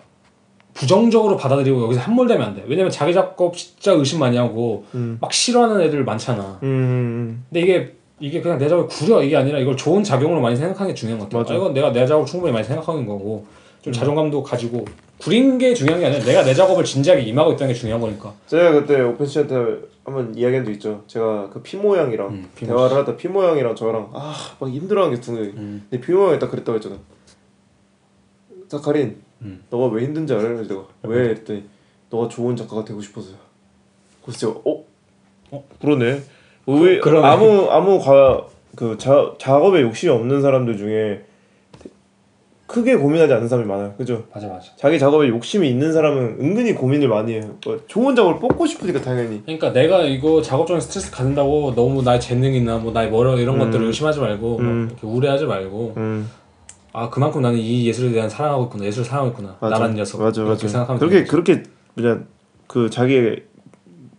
[0.75, 2.65] 부정적으로 받아들이고 여기서 함몰되면 안 돼.
[2.67, 5.17] 왜냐면 자기 작업 진짜 의심 많이 하고 음.
[5.21, 6.59] 막 싫어하는 애들 많잖아.
[6.65, 7.45] 음.
[7.49, 10.95] 근데 이게 이게 그냥 내 작업을 구려 이게 아니라 이걸 좋은 작용으로 많이 생각하는 게
[10.95, 11.39] 중요한 것 같아.
[11.39, 11.55] 맞아.
[11.55, 13.47] 아, 이건 내가 내 작업을 충분히 많이 생각하는 거고
[13.83, 14.85] 좀 자존감도 가지고
[15.19, 18.35] 구린 게 중요한 게 아니라 내가 내 작업을 진지하게 임하고 있다는 게 중요한 거니까.
[18.47, 19.55] 제가 그때 오펜 씨한테
[20.05, 21.03] 한번 이야기한 적 있죠.
[21.07, 25.35] 제가 그 피모 형이랑 음, 피모 대화를 하다 피모 형이랑 저랑 아 막 힘들어하는 게두
[25.35, 25.41] 개.
[25.41, 25.87] 음.
[25.91, 26.97] 근데 피모 형이 딱 그랬다고 했잖아.
[28.69, 29.63] 사카린, 음.
[29.71, 30.43] 너가 왜 힘든지 알아?
[30.43, 31.29] 그래서 내가 왜?
[31.31, 31.65] 했더니
[32.11, 33.37] 너가 좋은 작가가 되고 싶어서야.
[34.23, 34.85] 그래서 제가 어?
[35.53, 35.65] 어?
[35.81, 36.23] 그러네.
[36.67, 37.27] 왜 그러네.
[37.27, 38.47] 아무 아무 과
[38.77, 41.25] 그 작업에 욕심이 없는 사람들 중에
[42.67, 43.95] 크게 고민하지 않는 사람이 많아요.
[43.97, 44.25] 그죠?
[44.35, 44.73] 맞아 맞아.
[44.77, 47.57] 자기 작업에 욕심이 있는 사람은 은근히 고민을 많이 해요.
[47.65, 49.41] 뭐 좋은 작업을 뽑고 싶으니까 당연히.
[49.45, 53.61] 그러니까 내가 이거 작업 중에 스트레스 받는다고 너무 나의 재능이나 뭐 나의 뭐라 이런 음.
[53.61, 54.89] 것들을 의심하지 말고 막 음.
[54.91, 56.29] 이렇게 우려하지 말고 음.
[56.93, 59.75] 아 그만큼 나는 이 예술에 대한 사랑하고 있구나 예술을 사랑하고 있구나 맞아.
[59.77, 60.67] 나라는 녀석 맞아 맞아.
[60.67, 61.31] 생각하면 그렇게 되는 거지.
[61.31, 61.63] 그렇게
[61.95, 62.27] 그냥
[62.67, 63.37] 그 자기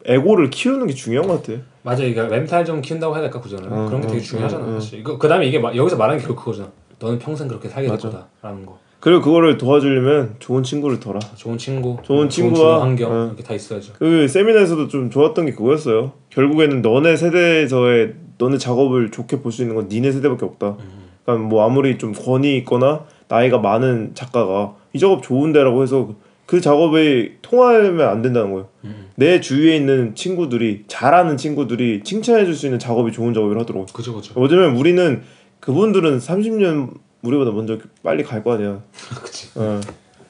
[0.06, 1.60] 에고를 키우는 게 중요한 것 같아.
[1.84, 4.70] 맞아 이게 멘탈 좀 키운다고 해야 될까 그전에 어, 그런 게 되게 어, 중요하잖아 어,
[4.70, 4.80] 어.
[4.80, 6.70] 사실 이거 그다음에 이게 마- 여기서 말하는 게 그거잖아
[7.00, 8.10] 너는 평생 그렇게 살게 될 맞아.
[8.10, 11.20] 거다라는 거 그리고 그거를 도와주려면 좋은 친구를 둬라.
[11.36, 13.26] 좋은 친구 좋은 어, 친구와, 좋은 환경 어.
[13.28, 16.14] 이렇게 다 있어야죠 그 세미나에서도 좀 좋았던 게 그거였어요.
[16.32, 20.78] 결국에는 너네 세대에서의 너네 작업을 좋게 볼 수 있는 건 니네 세대밖에 없다.
[20.80, 21.08] 음.
[21.24, 26.16] 그러니까 뭐 아무리 좀 권위 있거나 나이가 많은 작가가 이 작업 좋은데라고 해서
[26.48, 28.68] 그 작업에 통하면 안 된다는 거예요.
[28.86, 29.10] 음.
[29.16, 33.86] 내 주위에 있는 친구들이 잘하는 친구들이 칭찬해 줄 수 있는 작업이 좋은 작업을 하더라고.
[33.94, 35.22] 그죠 그죠 왜냐면 우리는
[35.60, 38.82] 그분들은 30년 우리보다 먼저 빨리 갈 거 아니야.
[39.24, 39.80] 그치 어.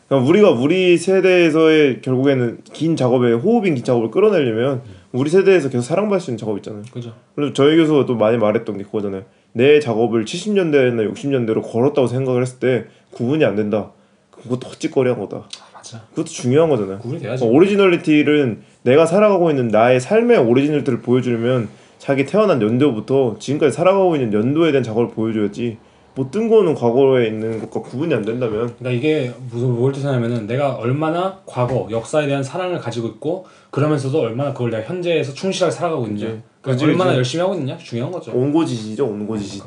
[0.07, 6.21] 그러니까 우리가 우리 세대에서의 결국에는 긴 작업에 호흡인 긴 작업을 끌어내려면 우리 세대에서 계속 사랑받을
[6.21, 6.83] 수 있는 작업 있잖아요.
[6.93, 9.23] 그죠 그래서 저희 교수가 또 많이 말했던 게 그거잖아요.
[9.51, 13.91] 내 작업을 70년대나 60년대로 걸었다고 생각을 했을 때 구분이 안 된다.
[14.31, 15.37] 그것도 헛짓거리한 거다.
[15.37, 16.99] 아 맞아 그것도 중요한 거잖아요.
[16.99, 21.67] 구분이 돼야지 어, originality는 내가 살아가고 있는 나의 삶의 originality를 보여주려면
[21.97, 25.77] 자기 태어난 연도부터 지금까지 살아가고 있는 연도에 대한 작업을 보여줘야지
[26.15, 31.39] 뭐 뜬거는 과거에 있는 것과 구분이 안 된다면 그러니까 이게 무슨 뭘 뜻하냐면은 내가 얼마나
[31.45, 36.41] 과거 역사에 대한 사랑을 가지고 있고 그러면서도 얼마나 그걸 내가 현재에서 충실하게 살아가고 있냐 그치.
[36.61, 37.15] 그러니까 얼마나.
[37.15, 39.61] 열심히 하고 있냐 중요한 거죠 온고지시죠 온고지시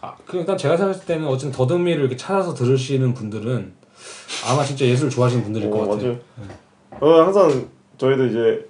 [0.00, 3.72] 아, 그 일단 제가 생각했을 때는 어쨌든 더듬이를 이렇게 찾아서 들으시는 분들은
[4.48, 6.16] 아마 진짜 예술을 좋아하시는 분들일 것 어, 같아요.
[6.36, 6.50] 맞아요.
[7.00, 7.68] 어, 항상
[7.98, 8.69] 저희도 이제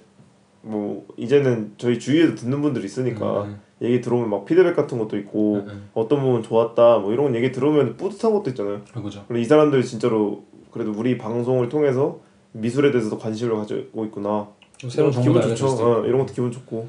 [0.63, 5.55] 뭐 이제는 저희 주위에도 듣는 분들이 있으니까 음, 얘기 들어오면 막 피드백 같은 것도 있고
[5.55, 5.89] 음, 음.
[5.93, 8.81] 어떤 부분 좋았다 뭐 이런 얘기 들어오면 뿌듯한 것도 있잖아요.
[8.95, 9.23] 음, 그죠.
[9.27, 12.19] 근데 이 사람들이 진짜로 그래도 우리 방송을 통해서
[12.53, 14.47] 미술에 대해서도 관심을 가지고 있구나.
[14.89, 15.67] 새로운 기분 좋죠.
[15.67, 16.87] 어, 이런 것도 기분 좋고.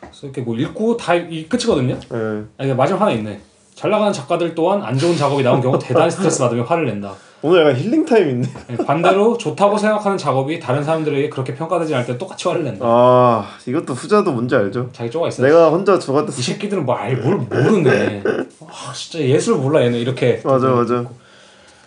[0.00, 1.98] 그래서 이렇게 뭐 읽고 다 이 끝이거든요.
[2.12, 2.70] 예.
[2.70, 3.40] 아, 마지막 하나 있네.
[3.80, 7.14] 잘 나가는 작가들 또한 안 좋은 작업이 나온 경우 대단히 스트레스 받으며 화를 낸다.
[7.40, 8.46] 오늘 약간 힐링 타임 있네.
[8.68, 12.84] 네, 반대로 좋다고 생각하는 작업이 다른 사람들에게 그렇게 평가되지 않을 때 똑같이 화를 낸다.
[12.86, 14.90] 아 이것도 후자도 뭔지 알죠?
[14.92, 15.46] 자기 쪼가 있어요.
[15.46, 18.22] 내가 혼자 저 같은 이 새끼들은 뭐뭘 모르네.
[18.68, 20.42] 아 진짜 예술 몰라 얘네 이렇게.
[20.44, 21.06] 맞아 맞아.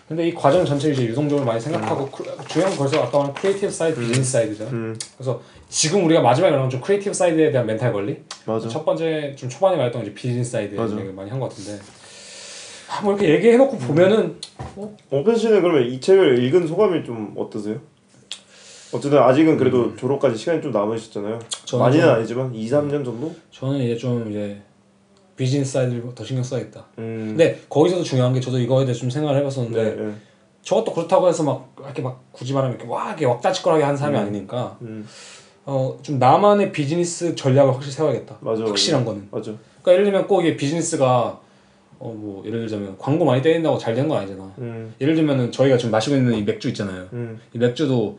[0.08, 3.70] 근데 이 과정 전체를 이제 유동적으로 많이 생각하고 크- 중요한 건 벌써 아까 말한 creative
[3.72, 4.70] side, business side잖아.
[4.70, 5.40] 음 그래서
[5.70, 8.18] 지금 우리가 마지막에 말한 좀 creative side에 대한 멘탈 관리.
[8.44, 8.68] 맞아.
[8.68, 10.94] 첫 번째 좀 초반에 말했던 이제 business side 맞아.
[11.00, 11.80] 얘기 많이 한 것 같은데.
[12.90, 14.36] 아, 뭐 이렇게 얘기해놓고 보면은
[15.10, 17.80] 옹편 씨는 그러면 이 책을 읽은 소감이 좀 어떠세요?
[18.92, 19.96] 어쨌든 아직은 그래도 음.
[19.96, 21.38] 졸업까지 시간이 좀 남으셨잖아요.
[21.78, 23.34] 많이는 좀- 아니지만 2, 3년 정도?
[23.50, 24.58] 저는 이제 좀 이제
[25.36, 26.86] business side를 더 신경 써야겠다.
[26.98, 27.26] 음.
[27.30, 30.02] 근데 거기서도 중요한 게 저도 이거에 대해서 좀 생각을 해봤었는데 네.
[30.04, 30.12] 네.
[30.62, 34.22] 저것도 그렇다고 해서 막 이렇게 막 굳이 말하면 이렇게 와 이렇게 왁자지껄하게 하는 사람이 음.
[34.22, 35.06] 아니니까 음.
[35.64, 38.38] 어좀 나만의 비즈니스 전략을 확실히 세워야겠다.
[38.40, 39.28] 맞아, 확실한 거는.
[39.30, 39.52] 맞아.
[39.82, 41.40] 그러니까 예를 들면 꼭 이게 비즈니스가
[41.98, 44.52] 어 뭐 예를 들자면 광고 많이 때린다고 잘 되는 건 아니잖아.
[44.58, 47.08] 음, 예를 들면은 저희가 지금 마시고 있는 이 맥주 있잖아요.
[47.12, 48.18] 음, 이 맥주도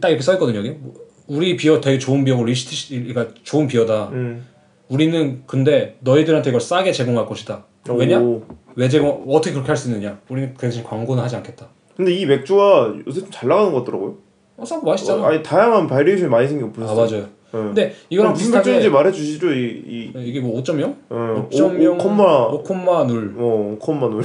[0.00, 0.70] 딱 이렇게 써 있거든요 여기.
[0.70, 0.94] 뭐,
[1.26, 4.10] 우리 beer 되게 좋은 beer고 리시티 그러니까 좋은 beer다.
[4.90, 4.94] 음.
[4.94, 7.64] 우리는 근데 너희들한테 이걸 싸게 제공할 것이다.
[7.88, 8.20] 왜냐?
[8.20, 8.42] 오.
[8.74, 10.18] 왜 제공 어떻게 그렇게 할 수 있느냐?
[10.28, 11.66] 우리는 그 대신 광고는 하지 않겠다.
[11.96, 14.16] 근데 이 맥주가 요새 좀 잘 나가는 것 같더라고요.
[14.56, 15.22] 어, 싸고 맛있잖아.
[15.22, 16.92] 어, 아니 다양한 variation이 많이 생겨 보였어.
[16.92, 17.22] 아 맞아요.
[17.22, 17.28] 네.
[17.52, 19.52] 근데 이거랑 무슨 맥주인지 비슷하게 말해 주시죠.
[19.52, 20.94] 이, 이 이게 뭐 5.0?
[21.08, 23.34] 어, 5.0 5콤마 5콤마 눌.
[23.38, 24.22] 어, 5콤마 놀.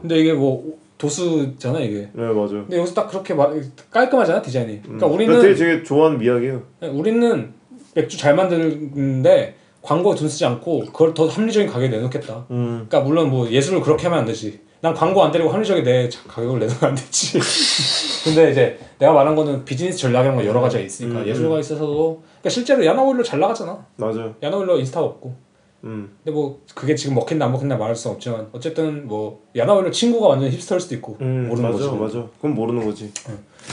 [0.00, 2.08] 근데 이게 뭐 도수잖아 이게.
[2.12, 2.48] 네, 맞아요.
[2.66, 4.82] 근데 여기서 딱 그렇게 말 깔끔하잖아 디자인이.
[4.82, 5.12] 그러니까 음.
[5.14, 6.62] 우리는 되게 되게 좋아하는 미학이에요.
[6.92, 7.52] 우리는
[7.94, 12.46] 맥주 잘 만드는데 광고에 돈 쓰지 않고 그걸 더 합리적인 가격에 내놓겠다.
[12.50, 12.86] 음.
[12.88, 14.60] 그러니까 물론 뭐 예술을 그렇게 하면 안 되지.
[14.82, 17.38] 난 광고 안 때리고 합리적인 내 자- 가격을 내놓으면 안 되지.
[18.24, 22.48] 근데 이제 내가 말한 거는 비즈니스 전략이라는 거 여러 가지가 있으니까 음, 예술가 있어서도 그러니까
[22.50, 23.84] 실제로 야나오일로 잘 나가잖아.
[23.96, 24.34] 맞아요.
[24.42, 25.34] 야나오일로 인스타가 없고.
[25.84, 26.10] 음.
[26.22, 30.50] 근데 뭐 그게 지금 먹힌다 안 먹힌다 말할 수 없지만 어쨌든 뭐 야나오일로 친구가 완전
[30.50, 31.98] 힙스터일 수도 있고 음, 모르는 맞아, 거지.
[31.98, 32.26] 맞아.
[32.36, 33.10] 그건 모르는 거지.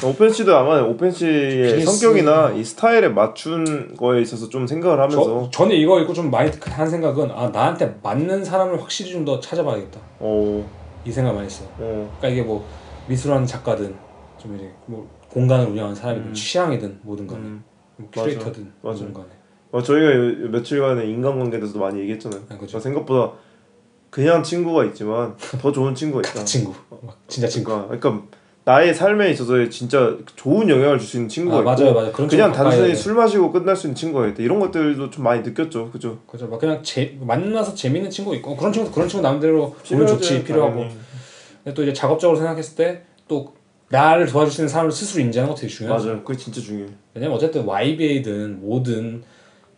[0.06, 5.76] 오펜시도 아마 오펜시의 비즈니스- 성격이나 이 스타일에 맞춘 거에 있어서 좀 생각을 하면서 저, 저는
[5.76, 10.70] 이거 읽고 좀 많이 한 생각은 아 나한테 맞는 사람을 확실히 좀 더 찾아봐야겠다 어,
[11.04, 11.68] 이 생각 많이 했어요.
[11.80, 12.66] 어, 그러니까 이게 뭐
[13.08, 13.94] 미술하는 작가든
[14.38, 17.64] 좀 이제 뭐 공간을 운영하는 사람이든 취향이든 뭐든 간에 음.
[17.98, 18.22] 뭐 맞아.
[18.24, 19.00] 큐레이터든 맞아.
[19.04, 19.28] 뭐든 간에
[19.78, 22.42] 어, 저희가 요- 요 며칠간의 인간관계에 대해서도 많이 얘기했잖아요.
[22.50, 22.72] 아, 그죠.
[22.74, 23.32] 저 생각보다
[24.10, 26.44] 그냥 친구가 있지만 더 좋은 친구가 있다.
[26.46, 28.26] 친구 막 진짜 친구 그러니까, 그러니까
[28.66, 32.12] 나의 삶에 있어서 진짜 좋은 영향을 줄 수 있는 친구가 아, 있고 맞아요, 맞아요.
[32.12, 32.96] 그런 그냥 친구 가까이 단순히 돼.
[32.96, 34.42] 술 마시고 끝날 수 있는 친구가 있다.
[34.44, 35.92] 이런 것들도 좀 많이 느꼈죠.
[35.92, 36.20] 그죠?
[36.26, 40.44] 그죠 막 그냥 제 만나서 재밌는 친구 있고 그런 친구 그런 친구 나름대로 보면 좋지
[40.44, 40.96] 필요하고 당연히.
[41.64, 43.54] 근데 또 이제 작업적으로 생각했을 때 또
[43.90, 46.24] 나를 도와줄 수 있는 사람을 스스로 인지하는 것도 되게 중요하죠 맞아요.
[46.24, 46.90] 그게 진짜 중요해.
[47.14, 49.24] 왜냐면 어쨌든 YBA든 뭐든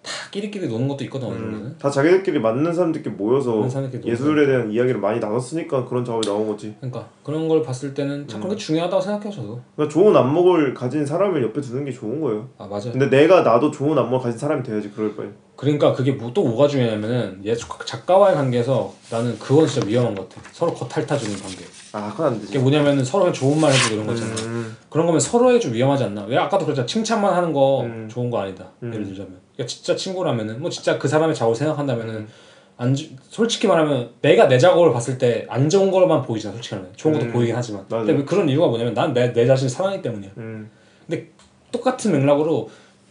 [0.02, 4.46] 다 끼리끼리 노는 것도 있거든 어느 음, 다 자기들끼리 맞는 사람들끼리 모여서 맞는 사람들끼리 예술에
[4.46, 6.74] 대한 이야기를 많이 나눴으니까 그런 작업이 나온 거지.
[6.80, 9.62] 그러니까 그런 걸 봤을 때는 참 그런 게 중요하다고 생각해요 저도.
[9.76, 12.48] 그러니까 좋은 안목을 가진 사람을 옆에 두는 게 좋은 거예요.
[12.58, 12.92] 아 맞아요.
[12.92, 15.28] 근데 내가 나도 좋은 안목을 가진 사람이 돼야지 그럴 바에.
[15.58, 17.44] 그러니까 그게 뭐, 또 뭐가 중요하냐면은
[17.86, 20.42] 작가와의 관계에서 나는 그건 진짜 위험한 것 같아.
[20.54, 21.66] 서로 겉핥아주는 관계.
[21.92, 22.52] 아, 그건 안 되지.
[22.52, 24.32] 이게 뭐냐면은 서로 좋은 말 해주고 이런 거 있잖아.
[24.48, 26.24] 음, 그런 거면 서로에게 좀 위험하지 않나?
[26.30, 26.86] 왜 아까도 그랬잖아.
[26.86, 28.08] 칭찬만 하는 거 음.
[28.10, 28.72] 좋은 거 아니다.
[28.84, 28.94] 음.
[28.94, 32.28] 예를 들자면 그러니까 진짜 친구라면은 뭐 진짜 그 사람의 작업을 생각한다면은
[32.78, 36.96] 안 주- 솔직히 말하면 내가 내 작업을 봤을 때 안 좋은 거만 보이잖아 솔직히 말하면.
[36.96, 37.32] 좋은 것도 음.
[37.34, 37.86] 보이긴 하지만.
[37.90, 38.06] 맞아요.
[38.06, 40.32] 근데 그런 이유가 뭐냐면 난 내 내 자신을 사랑하기 때문이야.
[40.38, 40.70] 음,
[41.74, 42.70] 똑같은 맥락으로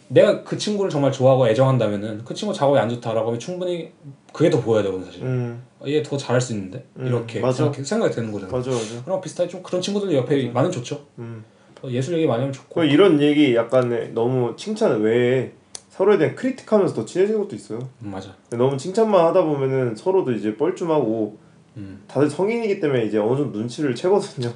[0.09, 3.93] 내가 그 친구를 정말 좋아하고 애정한다면은 그 친구 작업이 안 좋다라고 하면 충분히
[4.33, 5.23] 그게 더 보여야 되거든 사실.
[5.23, 6.83] 음, 얘 더 잘할 수 있는데?
[6.97, 7.59] 음, 이렇게 맞아.
[7.65, 8.51] 생각이, 생각이 되는 거잖아.
[8.51, 9.05] 맞아, 맞아.
[9.05, 11.05] 거 비슷하게 좀 그런 친구들 옆에 많으면 좋죠.
[11.19, 11.45] 음.
[11.83, 12.81] 어, 예술 얘기 많이 하면 좋고.
[12.81, 15.53] 그 이런 얘기 약간 너무 칭찬 외에
[15.99, 17.81] 서로에 대한 크리틱하면서 더 친해지는 것도 있어요.
[18.03, 21.37] 음, 맞아 너무 칭찬만 하다 보면은 서로도 이제 뻘쭘하고
[21.77, 22.05] 음.
[22.07, 24.53] 다들 성인이기 때문에 이제 어느 정도 눈치를 채거든요.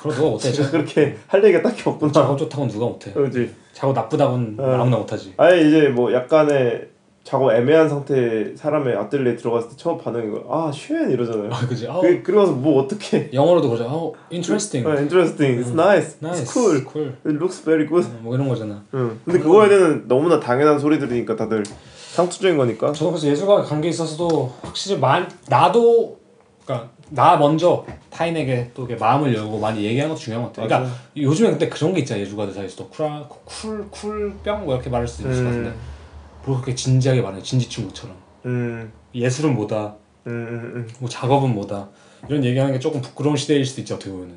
[0.00, 2.12] 그럼 누가 못해 제가 그렇게 할 얘기가 딱히 없구나.
[2.12, 3.52] 작업 좋다고는 누가 못해 그렇지.
[3.72, 4.80] 작업 나쁘다고는 어.
[4.80, 6.88] 아무나 못하지 아예 이제 뭐 약간의
[7.28, 11.50] 작업 애매한 상태 사람의 아뜰리에 들어갔을 때 처음 반응이 아 schön 이러잖아요.
[11.52, 11.86] 아 그지.
[11.86, 13.28] 아, 그 그러고 나서 뭐 어떻게?
[13.34, 13.84] 영어로도 그러죠.
[13.86, 14.88] 어 interesting.
[14.88, 16.42] 아, interesting, it's nice, nice.
[16.42, 17.12] It's cool, cool.
[17.26, 18.08] It looks very good.
[18.08, 18.82] 어, 뭐 이런 거잖아.
[18.94, 19.20] 응.
[19.26, 21.64] 근데 그거에 대한 너무나 당연한 소리들이니까 다들
[22.12, 22.92] 상투적인 거니까.
[22.92, 26.16] 저도 그래서 예술과 관계에 있어서도 확실히 만 나도
[26.64, 30.66] 그러니까 나 먼저 타인에게 또 마음을 열고 많이 얘기하는 것도 중요한 것 같아요.
[30.66, 32.24] 그러니까 요즘에 근데 그런 게 있잖아요.
[32.24, 33.06] 예술가들 사이에서도 쿨,
[33.44, 34.64] 쿨, 쿨병?
[34.64, 35.68] 뭐 이렇게 말할 수 있을 것 같은데.
[35.68, 35.97] 뭐
[36.44, 37.42] 그렇게 진지하게 말해요.
[37.42, 38.16] 진지충처럼
[38.46, 40.88] 음, 예술은 뭐다, 음, 음, 음.
[41.00, 41.88] 뭐 작업은 뭐다
[42.28, 43.94] 이런 얘기하는 게 조금 부끄러운 시대일 수도 있죠.
[43.96, 44.34] 어떻게 보면은.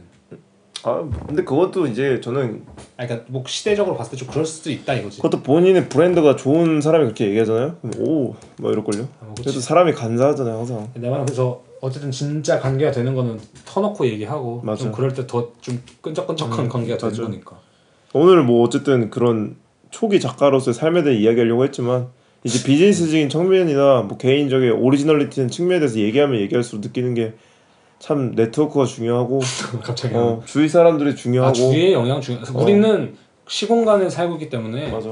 [0.83, 2.63] 아 근데 그것도 이제 저는
[2.97, 5.17] 아, 그러니까 뭐 시대적으로 봤을 때 좀 그럴 수도 있다 이거지.
[5.21, 7.77] 그것도 본인의 브랜드가 좋은 사람이 그렇게 얘기하잖아요.
[7.81, 9.03] 그럼 오, 뭐 이럴걸요.
[9.21, 9.35] 아, 뭐.
[9.37, 10.89] 그래도 사람이 간사하잖아요, 항상.
[10.95, 14.83] 내 말은 그래서 어쨌든 진짜 관계가 되는 거는 터놓고 얘기하고 맞아.
[14.83, 17.23] 좀 그럴 때 더 좀 끈적끈적한 관계가 되는 맞아.
[17.23, 17.59] 거니까.
[18.13, 19.57] 오늘 뭐 어쨌든 그런
[19.91, 22.07] 초기 작가로서의 삶에 대해 이야기하려고 했지만
[22.43, 27.33] 이제 비즈니스적인 측면이나 뭐 개인적인 오리지널리티는 측면에 대해서 얘기하면 얘기할수록 느끼는 게
[28.01, 29.39] 참 네트워크가 중요하고
[29.83, 32.39] 갑자기 어, 주위 사람들이 중요하고 아 주위의 영향 중요.
[32.55, 32.61] 어.
[32.63, 33.15] 우리는
[33.47, 35.11] 시공간에 살고 있기 때문에 맞아.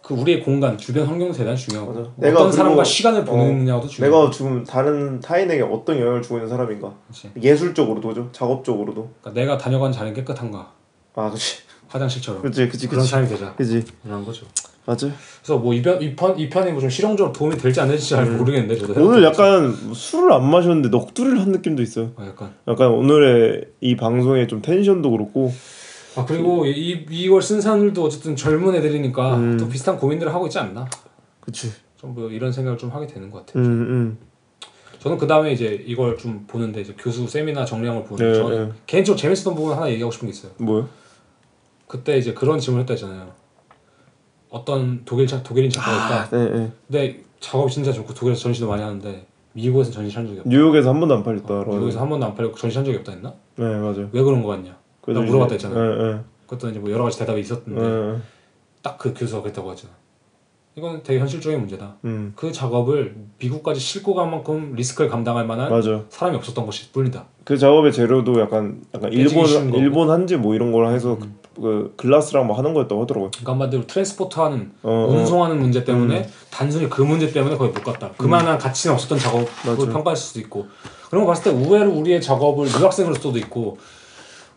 [0.00, 2.00] 그 우리의 공간 주변 환경도 대단히 중요하고 맞아.
[2.08, 4.10] 어떤 내가 사람과 그리고- 시간을 보내느냐도 중요해.
[4.10, 7.30] 내가 지금 다른 타인에게 어떤 영향을 주고 있는 사람인가 그치.
[7.42, 10.72] 예술적으로도 죠 작업적으로도 그러니까 내가 다녀간 자리는 깨끗한가
[11.16, 11.58] 아 그치
[11.94, 14.46] 화장실처럼 그치 그치 그런 그치 사람이 되자 그치 이런 거죠.
[14.84, 15.08] 맞아
[15.42, 18.94] 그래서 뭐 이편 이편 이 편이 뭐좀 실용적으로 도움이 될지 안 될지 잘 모르겠는데 저도
[18.94, 19.06] 음.
[19.06, 19.22] 오늘.
[19.22, 24.48] 약간 뭐 술을 안 마셨는데 넋두리를 한 느낌도 있어요 아, 약간 약간 오늘의 이 방송의
[24.48, 25.54] 좀 텐션도 그렇고
[26.16, 29.56] 아 그리고 이 이걸 쓴 사람들도 어쨌든 젊은 애들이니까 음.
[29.56, 30.88] 또 비슷한 고민들을 하고 있지 않나?
[31.40, 31.72] 그치.
[31.96, 33.64] 좀뭐 이런 생각을 좀 하게 되는 것 같아요.
[33.64, 34.18] 음, 음.
[35.00, 38.68] 저는 그 다음에 이제 이걸 좀 보는데 이제 교수 세미나 정리한 걸 보는데 네, 저는
[38.68, 38.74] 네.
[38.86, 40.52] 개인적으로 재밌었던 부분 하나 얘기하고 싶은 게 있어요.
[40.58, 40.88] 뭐요?
[41.86, 43.32] 그때 이제 그런 질문을 했다 했잖아요.
[44.50, 46.22] 어떤 독일 작 독일인 작가가 있다.
[46.22, 46.72] 아, 네, 네.
[46.86, 50.50] 근데 작업이 진짜 좋고 독일에서 전시도 많이 하는데 미국에서 전시한 적이 없다.
[50.50, 51.64] 뉴욕에서 한 번도 안 팔렸다.
[51.64, 53.34] 미국에서 한 번도 안 팔리고 전시한 적이 없다 했나?
[53.56, 54.08] 네, 맞아요.
[54.12, 54.76] 왜 그런 거 같냐?
[55.06, 55.96] 나 물어봤다 했잖아요.
[55.96, 56.20] 네, 네.
[56.46, 58.18] 그것도 이제 뭐 여러 가지 대답이 있었는데 네.
[58.82, 59.92] 딱그 교수가 그랬다고 하잖아.
[60.76, 61.96] 이건 되게 현실적인 문제다.
[62.04, 66.04] 음, 그 작업을 미국까지 싣고 갈 만큼 리스크를 감당할 만한 맞아.
[66.08, 67.26] 사람이 없었던 것이 뿐이다.
[67.44, 69.72] 그 작업의 재료도 약간 약간 일본.
[69.74, 71.38] 일본 한지 뭐 이런 걸 해서 음.
[71.54, 73.30] 그, 그 글라스랑 뭐 하는 거였다고 하더라고요.
[73.30, 75.06] 그러니까 한마디로 트랜스포트하는 어, 어.
[75.12, 76.32] 운송하는 문제 때문에 음.
[76.50, 78.10] 단순히 그 문제 때문에 거의 못 갔다.
[78.16, 79.92] 그만한 가치는 없었던 작업을 맞아.
[79.92, 80.66] 평가할 수도 있고
[81.08, 83.78] 그런 거 봤을 때 의외로 우리의 작업을 유학생으로서도 있고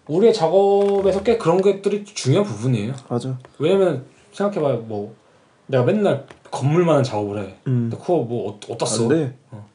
[0.07, 2.93] 우리의 작업에서 꽤 그런 것들이 중요한 부분이에요.
[3.09, 3.37] 맞아.
[3.59, 4.77] 왜냐면 생각해봐요.
[4.87, 5.13] 뭐
[5.67, 7.55] 내가 맨날 건물만한 작업을 해.
[7.67, 7.89] 음.
[7.89, 9.35] 근데 그거 뭐 어- 돼.
[9.51, 9.67] 어.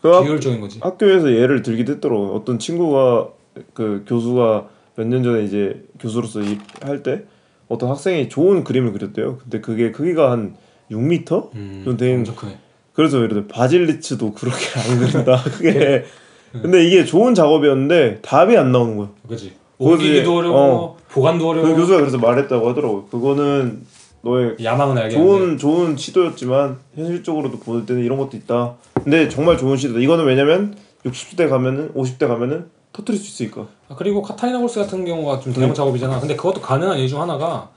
[0.00, 0.78] 그 학, 비효율적인 거지.
[0.80, 2.34] 학교에서 예를 들기도 했더라고.
[2.34, 3.28] 어떤 친구가
[3.74, 4.68] 그 교수가
[5.00, 7.22] 몇 년 전에 이제 교수로서 일할 때
[7.68, 9.38] 어떤 학생이 좋은 그림을 그렸대요.
[9.38, 10.56] 근데 그게 크기가 한
[10.90, 11.54] 6m?
[11.54, 12.58] 음, 엄청 크네.
[12.92, 15.42] 그래서 예를 들어 바질리츠도 그렇게 안 그린다.
[15.56, 16.04] 그게
[16.52, 19.08] 근데 이게 좋은 작업이었는데 답이 안 나오는 거야.
[19.22, 19.52] 그거지.
[19.78, 20.96] 옮기기도 어려워, 어.
[21.08, 21.66] 보관도 어려워.
[21.66, 23.06] 그 교수가 그래서 말했다고 하더라고.
[23.06, 23.82] 그거는
[24.22, 25.16] 너의 야망은 알겠는데.
[25.16, 28.74] 좋은 좋은 시도였지만 현실적으로도 볼 때는 이런 것도 있다.
[29.02, 30.00] 근데 정말 좋은 시도다.
[30.00, 30.74] 이거는 왜냐면
[31.06, 33.68] 60대 가면은 50대 가면은 터트릴 수 있으니까.
[33.88, 35.54] 아, 그리고 카타리나 볼스 같은 경우가 좀 음.
[35.54, 36.20] 대형 작업이잖아.
[36.20, 37.70] 근데 그것도 가능한 이유 중 하나가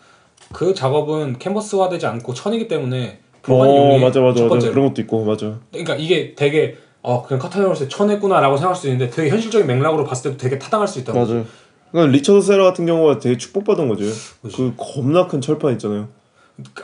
[0.51, 3.97] 그 작업은 캔버스화되지 않고 천이기 때문에 보관이 어.
[3.99, 4.69] 맞아 맞아 첫 맞아.
[4.69, 5.59] 그런 것도 있고 맞아.
[5.71, 10.31] 그러니까 이게 되게 어 그냥 카타리나 볼스에 천했구나라고 생각할 수 있는데 되게 현실적인 맥락으로 봤을
[10.31, 11.19] 때도 되게 타당할 수 있다고.
[11.19, 11.43] 맞아.
[11.91, 14.05] 그러니까 리처드 세라 같은 경우가 되게 축복받은 거죠.
[14.41, 14.57] 그치.
[14.57, 16.07] 그 겁나 큰 철판 있잖아요.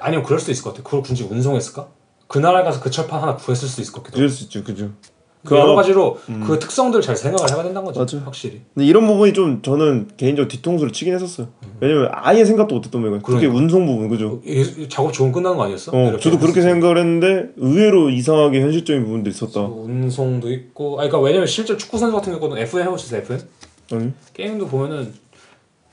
[0.02, 0.84] 아니요 그럴 수도 있을 것 같아.
[0.84, 1.88] 그걸 굳이 운송했을까?
[2.28, 4.20] 그 나라에 가서 그 철판 하나 구했을 수도 있을 것 같기도 하고.
[4.20, 4.92] 그럴 수 있죠, 그죠.
[5.46, 7.94] 그 여러 가지로 그 특성들 잘 생각을 해봐야 된다는.
[7.94, 8.18] 맞아.
[8.26, 8.62] 확실히.
[8.74, 11.48] 근데 이런 부분이 좀 저는 개인적으로 뒤통수를 치긴 했었어요.
[11.80, 13.20] 왜냐면 아예 생각도 못했던 부분.
[13.20, 13.58] 특히 그러니까.
[13.58, 14.42] 운송 부분, 그죠.
[14.46, 15.92] 이- 이 작업 조금 끝나는 거 아니었어?
[15.94, 16.62] 어, 저도 그렇게.
[16.62, 19.62] 생각을 했는데 의외로 이상하게 현실적인 부분도 있었다.
[19.62, 23.40] 뭐 운송도 있고, 아 그러니까 왜냐면 실제 축구 선수 같은 경우는 FM 해보셨어요 FM?
[23.94, 24.12] 아니?
[24.34, 25.14] 게임도 보면은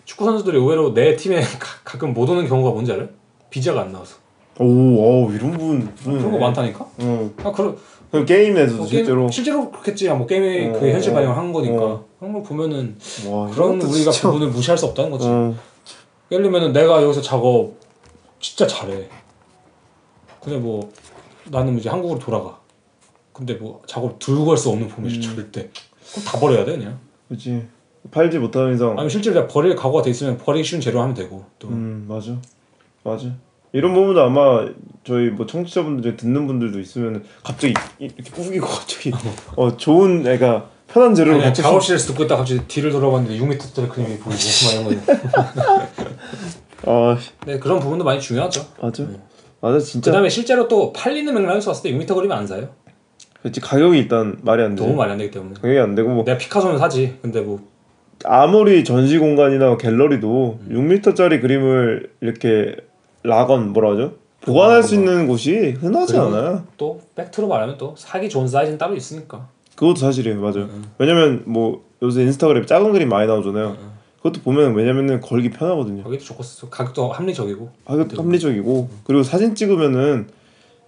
[0.05, 3.09] 축구 선수들이 의외로 내 팀에 가, 가끔 못 오는 경우가 뭔지 알아요?
[3.51, 4.17] 비자가 안 나와서
[4.59, 4.65] 오,
[5.27, 5.89] 어, 이런 부분.
[6.03, 6.85] 그런 거 많다니까?
[6.99, 7.31] 어.
[7.45, 7.81] 아 그런 그
[8.27, 9.29] 게임 내에서도 뭐 게임- 실제로.
[9.31, 10.09] 실제로 그렇겠지.
[10.09, 12.05] 아, 뭐 게임에 어, 그 현실 어, 반영을 한 거니까 어.
[12.19, 12.97] 그런 걸 보면은
[13.29, 15.27] 와, 그런 우리가 진짜- 부분을 무시할 수 없다는 거지.
[15.29, 15.55] 어.
[16.31, 17.75] 예를 들면은 내가 여기서 작업
[18.41, 19.09] 진짜 잘해.
[20.43, 20.91] 근데 뭐
[21.51, 22.59] 나는 이제 한국으로 돌아가.
[23.33, 25.69] 근데 뭐 작업 들고 갈 수 없는 포맷이 절대.
[26.13, 26.99] 그럼 다 버려야 돼 그냥.
[27.29, 27.67] 그렇지.
[28.11, 28.91] 팔지 못하는 이상.
[28.91, 31.69] 아니면 실제로 내가 버릴 각오가 돼 있으면 버리기 쉬운 재료 하면 되고 또.
[31.69, 32.37] 음, 맞아.
[33.03, 33.27] 맞아.
[33.73, 34.67] 이런 부분도 아마
[35.05, 39.13] 저희 뭐 청취자분들 중에 듣는 분들도 있으면 갑자기 이렇게 우기고 갑자기
[39.57, 44.39] 어 좋은 애가 편한 재료를 아니, 작업실에서 듣고 있다 갑자기 뒤를 돌아봤는데 6m짜리 그림이 보이고
[44.85, 45.05] 막 이런
[46.85, 47.19] 거.
[47.45, 48.67] 아네 그런 부분도 많이 중요하죠.
[48.81, 49.07] 맞아.
[49.61, 50.11] 맞아 진짜.
[50.11, 52.69] 그다음에 실제로 또 팔리는 맥락에서 봤을 때 6m 그림이 안 사요.
[53.41, 54.83] 그렇지 가격이 일단 말이 안 돼.
[54.83, 55.55] 너무 많이 안 되기 때문에.
[55.55, 57.19] 가격이 안 되고 뭐 내가 피카소는 사지.
[57.23, 57.61] 근데 뭐
[58.25, 62.77] 아무리 전시 공간이나 갤러리도 6m짜리 그림을 이렇게
[63.27, 64.15] 락건 뭐라 하죠?
[64.41, 66.65] 보관할 수 있는 곳이 흔하지 않아요.
[66.77, 69.49] 또 팩트로 말하면 또 사기 좋은 사이즈는 따로 있으니까.
[69.75, 70.65] 그것도 사실이에요, 맞아요.
[70.65, 70.85] 음.
[70.99, 73.77] 왜냐면 뭐 요새 인스타그램 작은 그림 많이 나오잖아요.
[74.19, 76.03] 그것도 보면 왜냐면은 걸기 편하거든요.
[76.05, 77.71] 거기도 좋고 가격도 합리적이고.
[77.85, 80.29] 가격 합리적이고 그리고 사진 찍으면은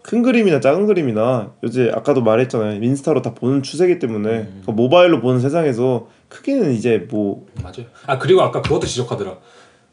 [0.03, 4.63] 큰 그림이나 작은 그림이나 요새 아까도 말했잖아요 인스타로 다 보는 추세기 때문에 음.
[4.65, 7.87] 그 모바일로 보는 세상에서 크기는 이제 뭐 맞아요.
[8.07, 9.37] 아 그리고 아까 그것도 지적하더라.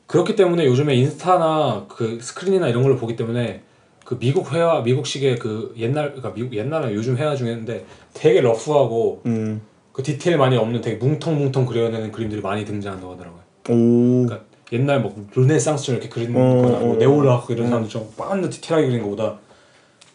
[0.08, 3.62] 그렇기 때문에 요즘에 인스타나 그 스크린이나 이런 걸 보기 때문에
[4.04, 9.62] 그 미국 회화 미국식의 그 옛날 그러니까 미국 옛날에 요즘 회화 중에는데 되게 러프하고 음,
[9.92, 13.42] 그 디테일 많이 없는 되게 뭉텅뭉텅 그려내는 그림들이 많이 등장한다고 하더라고요.
[13.70, 14.42] 오 그러니까
[14.72, 19.04] 옛날 뭐 르네상스처럼 이렇게 그리는 어, 거나 뭐 어, 네오락 이런 사람들처럼 빤 디테일하게 그리는
[19.04, 19.40] 것보다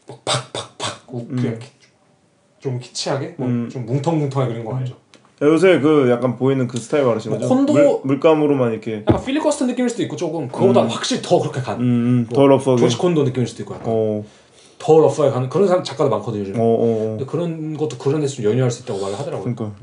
[0.06, 1.66] 막 팍팍팍 그냥 이렇게
[2.60, 3.68] 좀 키치하게 뭐 음.
[3.68, 4.96] 좀 뭉텅뭉텅하게 그린 거 알죠?
[5.42, 7.60] 요새 그 약간 보이는 그 스타일 말하시는 뭐 거죠?
[7.60, 9.04] 콘도- 물, 물감으로만 이렇게.
[9.08, 11.78] 약간 필립 거스턴 느낌일 수도 있고 조금 그거보다 확실히 더 그렇게 간.
[11.80, 12.82] 음, 음, 뭐 더 러프하게.
[12.82, 13.86] 조지 콘도 느낌일 수도 있고 약간.
[13.88, 14.24] 어,
[14.78, 17.16] 더 rough하게 가는 그런 사람 작가도 많거든요 요즘 어, 어, 어.
[17.16, 19.54] 근데 그런 것도 그런 데서 좀 연유할 수 있다고 말을 하더라고요.
[19.54, 19.76] 그러니까.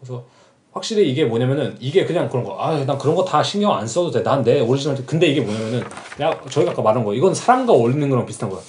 [0.00, 0.24] 그래서
[0.72, 4.10] 확실히 이게 뭐냐면은 이게 그냥 그런 거 아 난 그런 거 다 신경 안 써도
[4.12, 4.96] 돼 난 내 오리지널.
[5.06, 5.82] 근데 이게 뭐냐면은
[6.18, 7.14] 내가 저희가 아까 말한 거.
[7.14, 8.60] 이건 사람과 어울리는 거랑 비슷한 거야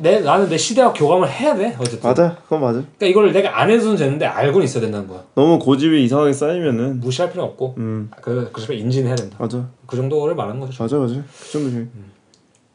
[0.00, 2.08] 내 나는 내 시대와 교감을 해야 돼 어쨌든.
[2.08, 2.72] 맞아, 그건 맞아.
[2.98, 5.22] 그러니까 이걸 내가 안 해도는 되는데 알고는 있어야 된다는 거야.
[5.34, 9.36] 너무 고집이 이상하게 쌓이면은, 무시할 필요 없고 음, 그 그래서 인지는 해야 된다.
[9.40, 10.82] 맞아, 그 정도를 말하는 거죠.
[10.82, 11.14] 맞아, 맞아.
[11.14, 11.88] 그 정도지.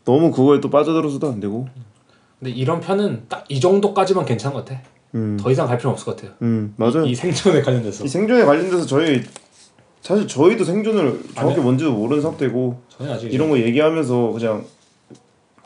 [0.06, 1.68] 너무 그거에 또 빠져들어서도 안 되고.
[2.40, 4.82] 근데 이런 편은 딱 이 정도까지만 괜찮은 것 같아.
[5.14, 6.32] 음, 더 이상 갈 필요는 없을 것 같아요.
[6.42, 7.06] 음, 맞아요.
[7.06, 9.22] 이, 이 생존에 관련돼서 이 생존에 관련돼서 저희
[10.02, 11.62] 사실 저희도 생존을 정확히 아니요.
[11.64, 14.64] 뭔지도 모르는 상태고 저는 아직 이런 거 얘기하면서 그냥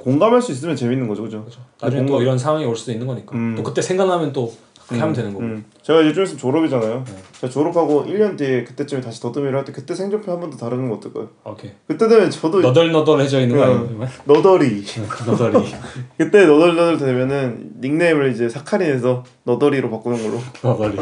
[0.06, 1.44] 공감할 수 있으면 재밌는 거죠, 그죠?
[1.82, 3.36] 나중에 뭔가- 또 이런 상황이 올 수도 있는 거니까.
[3.36, 3.56] 음.
[3.58, 4.54] 또 그때 생각나면 또
[4.86, 5.44] 그렇게 하면 되는 거고.
[5.44, 5.66] 음.
[5.82, 7.04] 제가 이제 좀 있으면 졸업이잖아요.
[7.08, 7.14] 네.
[7.42, 10.90] 제가 졸업하고 1년 뒤에 그때쯤에 다시 더듬이를 할 때 그때 생존표 한 번 더 다루는
[10.90, 11.30] 거 어떨까요?
[11.44, 11.72] 오케이.
[11.88, 13.98] 그때 되면 저도 너덜너덜해져 있는 거 음.
[13.98, 14.10] 아니에요?
[14.26, 14.84] 너덜이
[15.26, 15.66] 너덜이.
[16.20, 20.40] 그때 너덜너덜 되면은 닉네임을 이제 사카린에서 너덜이로 바꾸는 걸로.
[20.62, 20.98] 너덜이.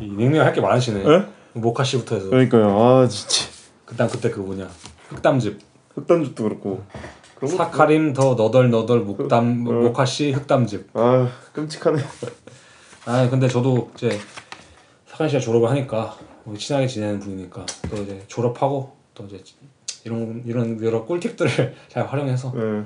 [0.00, 1.00] 이 닉네임 할 게 많으시네.
[1.00, 1.22] 에?
[1.54, 2.30] 모카 씨부터 해서.
[2.30, 2.78] 그러니까요.
[2.80, 3.50] 아 진짜
[3.86, 4.68] 그다음 그때 그 뭐냐
[5.08, 5.58] 흑담즙.
[5.96, 6.82] 흑단죽도 그렇고 거.
[7.46, 9.72] 사카림 더 너덜너덜 목담 어.
[9.72, 10.90] 모카 씨 흑담즙.
[10.94, 12.02] 아 끔찍하네.
[13.06, 14.10] 아 근데 저도 이제
[15.06, 19.42] 사칸 씨가 졸업을 하니까 뭐 친하게 지내는 분이니까 또 이제 졸업하고 또 이제
[20.04, 22.84] 이런 이런 여러 꿀팁들을 잘 활용해서 네.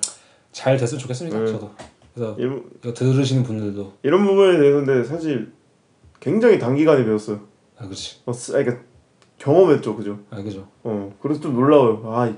[0.52, 1.38] 잘 됐으면 좋겠습니다.
[1.38, 1.46] 네.
[1.46, 1.70] 저도
[2.14, 5.52] 그래서 이런, 이거 들으시는 분들도 이런 부분에 대해서 근데 사실
[6.20, 7.40] 굉장히 단기간에 배웠어요.
[7.76, 8.86] 아 그렇지 어, 쓰- 아니, 그러니까
[9.38, 10.18] 경험했죠, 그죠?
[10.30, 12.02] 아 그죠 어, 그래서 좀 놀라워요.
[12.14, 12.36] 아, 이-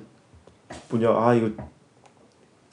[0.90, 1.50] 뭐냐, 아 이거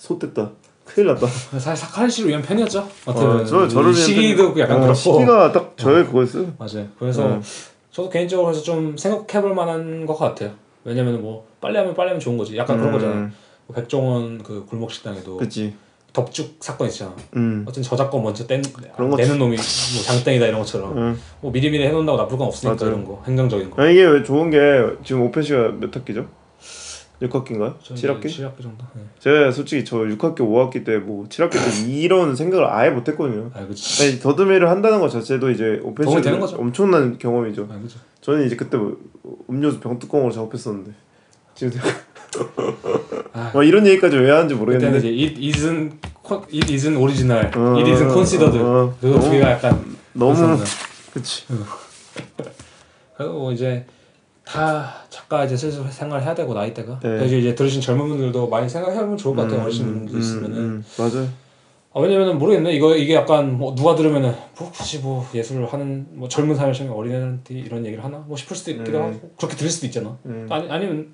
[0.08, 0.52] 솥됐다,
[0.84, 1.26] 큰일 났다.
[1.28, 2.86] 사실 사칸 씨를 위한 편이었죠.
[3.06, 6.54] 어떻게 어, 저 저를 시기도 편- 약간 어, 그렇고 시기가 딱 저의 그거였어요.
[6.60, 6.88] 맞아요.
[7.00, 7.40] 그래서 네.
[7.92, 10.52] 저도 개인적으로 해서 좀 생각해볼 만한 것 같아요.
[10.84, 12.58] 왜냐면 뭐 빨리 하면 빨리 하면 좋은 거지.
[12.58, 13.14] 약간 그런 음, 거잖아.
[13.68, 15.74] 뭐 백종원 그 골목 식당에도 그치.
[16.12, 17.16] 덕죽 사건 있잖아.
[17.38, 18.62] 음, 어쨌든 저작권 먼저 뗀
[18.94, 21.20] 그런 거 내는 놈이 뭐 장땡이다 이런 것처럼 음.
[21.40, 22.94] 뭐 미리미리 해놓는다고 나쁠 건 없으니까 맞아요.
[22.94, 23.82] 이런 거 행정적인 거.
[23.82, 24.58] 아 이게 왜 좋은 게
[25.06, 26.28] 지금 오페 씨가 몇 학기죠?
[27.22, 27.76] 6학기인가요?
[27.82, 28.26] 저 7학기?
[28.26, 28.84] 7학기 정도.
[28.96, 29.02] 네.
[29.20, 33.50] 제가 솔직히 저 6학기, 5학기 때 뭐 7학기 때 이런 생각을 아예 못했거든요.
[33.54, 34.04] 아 그치.
[34.04, 35.80] 아니, 더듬이를 한다는 것 자체도 이제
[36.40, 36.58] 거죠.
[36.58, 37.68] 엄청난 경험이죠.
[37.72, 37.80] 아.
[38.22, 38.98] 저는 이제 그때 뭐
[39.50, 40.92] 음료수 병뚜껑으로 작업했었는데
[41.56, 41.80] 지금
[43.34, 43.52] 아.
[43.54, 45.92] 막 이런 얘기까지 왜 하는지 모르겠는데 이제 it isn't
[46.52, 48.58] it isn't original, 어, it isn't considered.
[48.60, 48.98] 어, 어.
[49.00, 50.64] 그거 두 개가 약간 너무 그랬었는데.
[51.14, 51.46] 그치
[53.18, 53.86] 그리고 뭐 이제
[54.46, 57.00] 다 작가 이제 슬슬 생활 해야 되고 나이대가.
[57.02, 57.10] 네.
[57.10, 59.60] 그래서 이제 들으신 젊은 분들도 많이 생각해보면 좋을 것 같아요.
[59.60, 60.58] 음, 어르신 음, 분들 음, 있으면은.
[60.58, 61.28] 음, 맞아요
[61.96, 62.74] 아, 왜냐면은 모르겠네.
[62.74, 66.98] 이거 이게 약간 뭐 누가 들으면은 뭐 굳이 뭐 예술을 하는 뭐 젊은 사람이 생각
[66.98, 69.04] 어린애한테 이런 얘기를 하나 뭐 싶을 수도 있기도 음.
[69.04, 70.18] 하고 그렇게 들릴 수도 있잖아.
[70.26, 70.48] 음.
[70.50, 71.14] 아니 아니면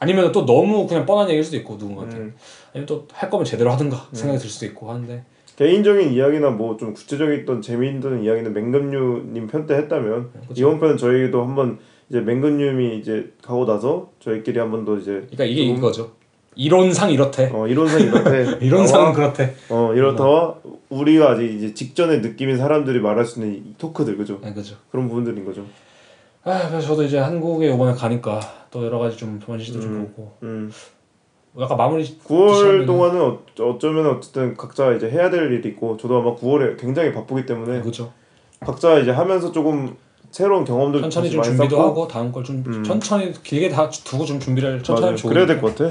[0.00, 2.16] 아니면 또 너무 그냥 뻔한 얘기일 수도 있고 누군가한테.
[2.18, 2.34] 음.
[2.72, 5.24] 아니면 또 할 거면 제대로 하든가 생각이 들 수도 있고 하는데.
[5.56, 10.60] 개인적인 이야기나 뭐 좀 구체적인 재미있는 이야기는 맹금류님 편 때 했다면 네, 그쵸.
[10.60, 15.44] 이번 편은 저희도 한번 이제 맹금류님이 이제 가고 나서 저희끼리 한 번 더 이제 그러니까
[15.44, 16.12] 이게 좀- 이거죠.
[16.54, 17.50] 이론상 이렇대.
[17.52, 19.54] 어 이론상 이렇대 이론상은 나와- 그렇대.
[19.68, 20.54] 어 이렇다와
[20.88, 24.76] 우리가 아직 이제 직전에 느끼는 사람들이 말할 수 있는 이 토크들 그죠 네, 그죠.
[24.90, 25.64] 그런 부분들인 거죠
[26.44, 28.40] 아, 그래서 저도 이제 한국에 이번에 가니까
[28.70, 30.06] 또 여러 가지 좀 전시도 좀 음.
[30.14, 30.70] 보고 음
[31.60, 36.18] 약간 마무리 9월 시작하면은- 동안은 어, 어쩌면 어쨌든 각자 이제 해야 될 일이 있고 저도
[36.20, 38.12] 아마 9월에 굉장히 바쁘기 때문에 그죠.
[38.60, 39.94] 각자 이제 하면서 조금
[40.30, 42.84] 새로운 경험들 천천히 좀 준비도 쌓고 하고 다음 걸좀 음.
[42.84, 45.28] 천천히 길게 다 두고 좀 준비를 천천히 맞아요.
[45.28, 45.90] 그래야 될 것 같아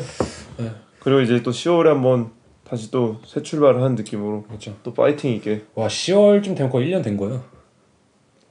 [0.57, 0.71] 네.
[0.99, 2.31] 그리고 이제 또 10월에 한번
[2.63, 4.75] 다시 또 새 출발을 하는 느낌으로 그렇죠.
[4.83, 7.43] 또 파이팅 있게 와 10월쯤 되면 거의 1년 된 거예요.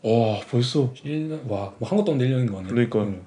[0.02, 2.74] 와 벌써 1년 와뭐 한 것도 없는데 1년인 거 아니에요?
[2.74, 2.98] 그러니까.
[3.00, 3.26] 음.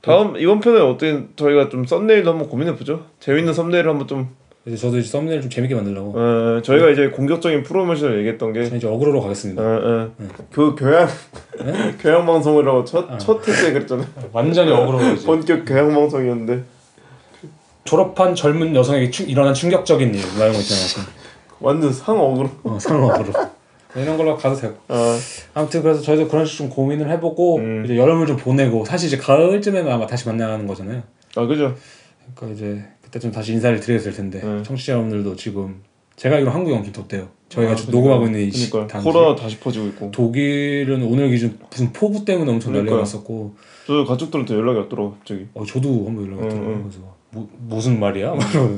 [0.00, 4.36] 다음 이번 편에 어떻게 저희가 좀 썸네일도 한번 고민해 보죠 재밌는 썸네일을 한번 좀
[4.66, 8.86] 이제 저도 이제 썸네일 좀 재밌게 만들려고 어, 저희가 이제 공격적인 프로모션을 얘기했던 게 이제
[8.86, 9.62] 어그로로 어, 가겠습니다.
[9.62, 10.10] 어,
[10.50, 11.06] 그 교양
[12.00, 13.18] 교양 방송이라고 첫 어.
[13.18, 14.06] 첫 회때 그랬잖아요.
[14.32, 16.62] 완전히 어그로로 본격 교양 방송이었는데
[17.84, 21.08] 졸업한 젊은 여성에게 충, 일어난 충격적인 일뭐 이런 거 있잖아요.
[21.60, 22.50] 완전 상 어그로.
[22.62, 23.32] 어, 상 어그로
[23.96, 25.18] 이런 걸로 가도 되고 아,
[25.52, 27.84] 아무튼 그래서 저희도 그런 식으로 좀 고민을 해보고 음.
[27.84, 31.02] 이제 여름을 좀 보내고 사실 이제 가을쯤에는 아마 다시 만나는 거잖아요.
[31.36, 31.76] 아 그죠.
[32.34, 34.62] 그러니까 이제 그 때쯤 다시 인사를 될 텐데 네.
[34.64, 35.82] 청취자 여러분들도 지금
[36.16, 37.28] 제가 알기로 한국 연기 덥대요.
[37.48, 37.92] 저희가 아, 지금.
[37.92, 40.10] 녹음하고 있는 이 시- 당시 코로나 다시 퍼지고 있고.
[40.10, 42.96] 독일은 오늘 기준 무슨 폭우 때문에 엄청 난리가.
[42.98, 43.54] 났었고
[43.86, 45.46] 저 가족들한테 연락이 왔더라고 갑자기.
[45.54, 46.68] 어, 저도 한번 연락 왔더라고요.
[46.70, 46.82] 응, 응.
[46.82, 46.98] 그래서
[47.30, 48.34] 뭐, 무슨 말이야?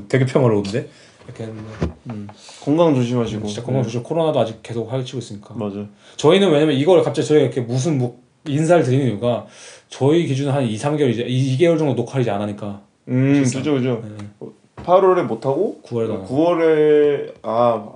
[0.09, 0.89] 되게 평화로운데
[1.24, 2.32] 이렇게 했는데
[2.62, 3.47] 건강 조심하시고.
[3.47, 4.03] 진짜 건강 조심.
[4.03, 5.55] 코로나도 아직 계속 화이치고 있으니까.
[5.55, 5.87] 맞아.
[6.16, 9.47] 저희는 왜냐면 이걸 갑자기 저희가 이렇게 무슨 뭐 인사를 드리는 이유가
[9.89, 13.61] 저희 기준 한 2, 3개월 이제 2, 2개월 정도 녹화를 이제 안 하니까 음, 실상.
[13.63, 14.03] 그죠 그죠.
[14.05, 14.49] 네.
[14.85, 16.25] 8월에 못 하고 9월에 나.
[16.27, 17.89] 9월에 아,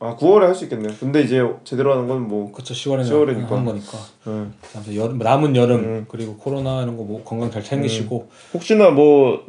[0.00, 0.92] 아 9월에 할 수 있겠네요.
[0.98, 2.50] 근데 이제 제대로 하는 건 뭐.
[2.52, 3.48] 그쵸 10월에는 10월이니까.
[3.48, 3.98] 하는 거니까.
[4.26, 4.46] 네.
[4.74, 6.04] 아무튼 여름 남은 여름 음.
[6.08, 9.40] 그리고 코로나 이런 거 뭐 건강 잘 챙기시고 혹시나 뭐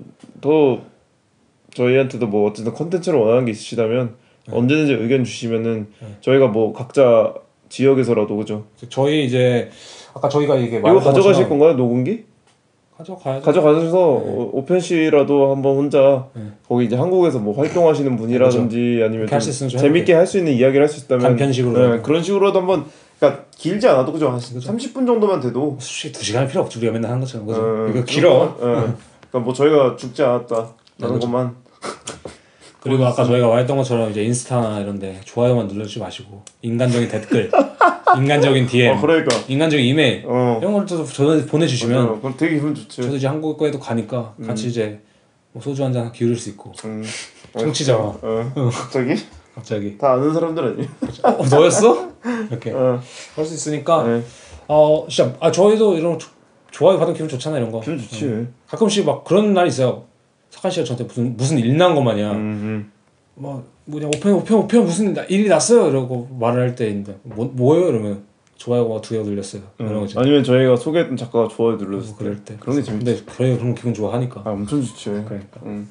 [0.42, 0.80] 더
[1.74, 4.16] 저희한테도 뭐 어쨌든 컨텐츠를 원하는 게 있으시다면
[4.52, 6.08] 언제든지 의견 주시면은 네.
[6.22, 7.34] 저희가 뭐 각자
[7.70, 8.66] 지역에서라도 그죠?
[8.90, 9.70] 저희 이제
[10.14, 12.26] 아까 저희가 이게 이거 가져가실 건가요 녹음기?
[12.98, 13.46] 가져가야죠.
[13.46, 16.44] 가져가셔서 어, 오펜시라도 한번 혼자 네.
[16.68, 20.82] 거기 이제 한국에서 뭐 활동하시는 분이라든지 아니면 그렇게 할수 좀 재밌게 할 수 있는 이야기를
[20.82, 21.96] 할 수 있다면 간편식으로.
[21.96, 22.86] 네, 그런 식으로도 한번
[23.20, 26.80] 그러니까 길지 않아도 그죠 한 30분 정도만 돼도 솔직히 두 시간 필요 없죠.
[26.80, 27.62] 우리가 맨날 하는 것처럼 그죠?
[27.62, 28.56] 어, 이거 길어.
[28.60, 28.64] 예.
[28.64, 30.56] 그러니까 뭐 저희가 죽지 않았다
[31.00, 31.20] 라는 그죠.
[31.32, 31.56] 것만
[32.84, 37.50] 그리고 아까 저희가 말했던 것처럼 이제 인스타나 이런데 좋아요만 눌러주지 마시고 인간적인 댓글,
[38.18, 39.34] 인간적인 DM, 어 그러니까.
[39.48, 40.58] 인간적인 이메일 어.
[40.62, 42.20] 이런 걸또 저는 보내주시면 맞아요.
[42.20, 43.04] 그럼 되게 기분 좋죠.
[43.04, 45.00] 저도 이제 한국에도 가니까 같이 이제
[45.54, 46.74] 뭐 소주 한 잔 기울일 수 있고.
[46.84, 47.04] 음.
[47.58, 48.52] 청취자와 어.
[48.74, 49.16] 갑자기?
[49.56, 49.98] 갑자기.
[49.98, 50.88] 다 아는 사람들 아니에요?
[51.24, 52.10] 어 너였어?
[52.50, 52.72] 이렇게.
[52.72, 53.00] 어.
[53.36, 54.04] 할수 있으니까.
[54.04, 54.22] 네.
[54.68, 56.18] 어 진짜 아 저희도 이런
[56.72, 57.80] 좋아요 받으면 기분 좋잖아요 이런 거.
[57.80, 58.48] 기분 좋지.
[58.68, 60.04] 가끔씩 막 그런 날이 있어요
[60.54, 62.36] 석한 씨가 저한테 무슨 무슨 일난것 마냥.
[62.36, 62.92] 음,
[63.36, 65.90] 막 뭐냐 오펜 오펜 오펜 무슨 나- 일이 났어요?
[65.90, 67.90] 이러고 말을 할 때인데 뭐 뭐예요?
[67.90, 68.24] 이러면
[68.56, 69.64] 좋아요가 두 개가 눌렸어요.
[69.82, 69.88] 음.
[69.88, 70.20] 이런 거죠.
[70.20, 72.16] 아니면 저희가 소개했던 작가가 좋아요 눌렀을 때.
[72.20, 72.56] 그럴 때.
[72.60, 74.42] 그런 게 근데 저희가 그런 거 기분 좋아하니까.
[74.46, 75.60] 아 엄청 좋지 그러니까.
[75.64, 75.90] 음.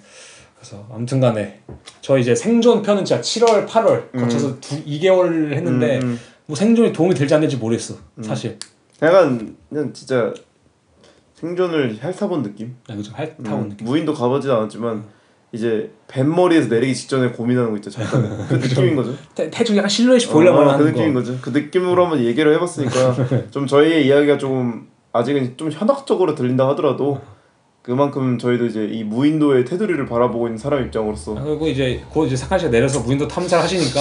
[0.56, 1.60] 그래서 아무튼간에
[2.00, 6.18] 저 이제 생존 편은 진짜 7월 8월 거쳐서 두 2개월 했는데 음, 음.
[6.46, 8.58] 뭐 생존이 도움이 될지 안 될지 모르겠어 사실.
[9.02, 10.32] 약간 그냥 진짜
[11.42, 12.76] 생존을 핥아본 느낌?
[12.88, 13.12] 아, 그죠.
[13.14, 13.84] 핥아온 음, 느낌.
[13.86, 15.02] 무인도 가보진 않았지만
[15.50, 18.22] 이제 뱃머리에서 내리기 직전에 고민하는 거 있죠 잠깐.
[18.48, 19.12] 그 느낌인 거죠?
[19.34, 21.36] 대, 대충 약간 실루엣이 보이려고 어, 하는 그거 느낌인 거죠.
[21.42, 27.20] 그 느낌으로 한번 얘기를 해봤으니까 좀 저희의 이야기가 조금 아직은 좀 현학적으로 들린다 하더라도
[27.82, 32.36] 그만큼 저희도 이제 이 무인도의 테두리를 바라보고 있는 사람 입장으로서 아, 그리고 이제 곧 이제
[32.36, 34.00] 사카 씨가 내려서 무인도 탐사를 하시니까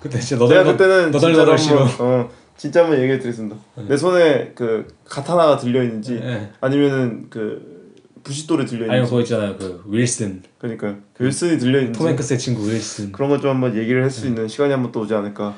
[0.00, 1.80] 그때 이제 제가 너덜 그때는 진짜로 너덜너덜 씨로.
[1.98, 3.56] 어, 진짜 한번 얘기해 드리겠습니다.
[3.88, 6.50] 내 손에 그 가타나가 들려 있는지 네.
[6.60, 7.94] 아니면은 그
[8.24, 9.08] 부싯돌이 들려 있는지.
[9.08, 9.56] 그거 있잖아요.
[9.56, 10.42] 그 윌슨.
[10.58, 11.98] 그러니까 그 윌슨이 들려 있는지.
[11.98, 13.12] 톰 행크스의 친구 윌슨.
[13.12, 15.54] 그런 것좀 한번 얘기를 할 수 있는 시간이 한번 또 오지 않을까.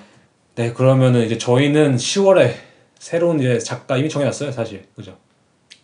[0.55, 2.53] 네 그러면은 이제 저희는 10월에
[2.99, 4.85] 새로운 이제 작가 이미 정해놨어요 사실.
[4.95, 5.17] 그죠?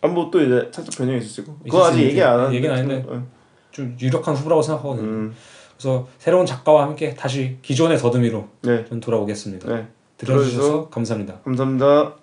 [0.01, 2.03] 아 뭐또 이제 살짝 변형이 있을 있을 그거 수 아직.
[2.03, 3.03] 얘기 안 하는데 얘기는 아닌데.
[3.07, 3.25] 어.
[3.71, 5.07] 좀 유력한 후보라고 생각하거든요.
[5.07, 5.35] 음,
[5.77, 9.73] 그래서 새로운 작가와 함께 다시 기존의 더듬이로 네, 전 돌아오겠습니다.
[9.75, 9.87] 네
[10.17, 11.41] 들어주셔서 감사합니다.
[11.43, 12.15] 감사합니다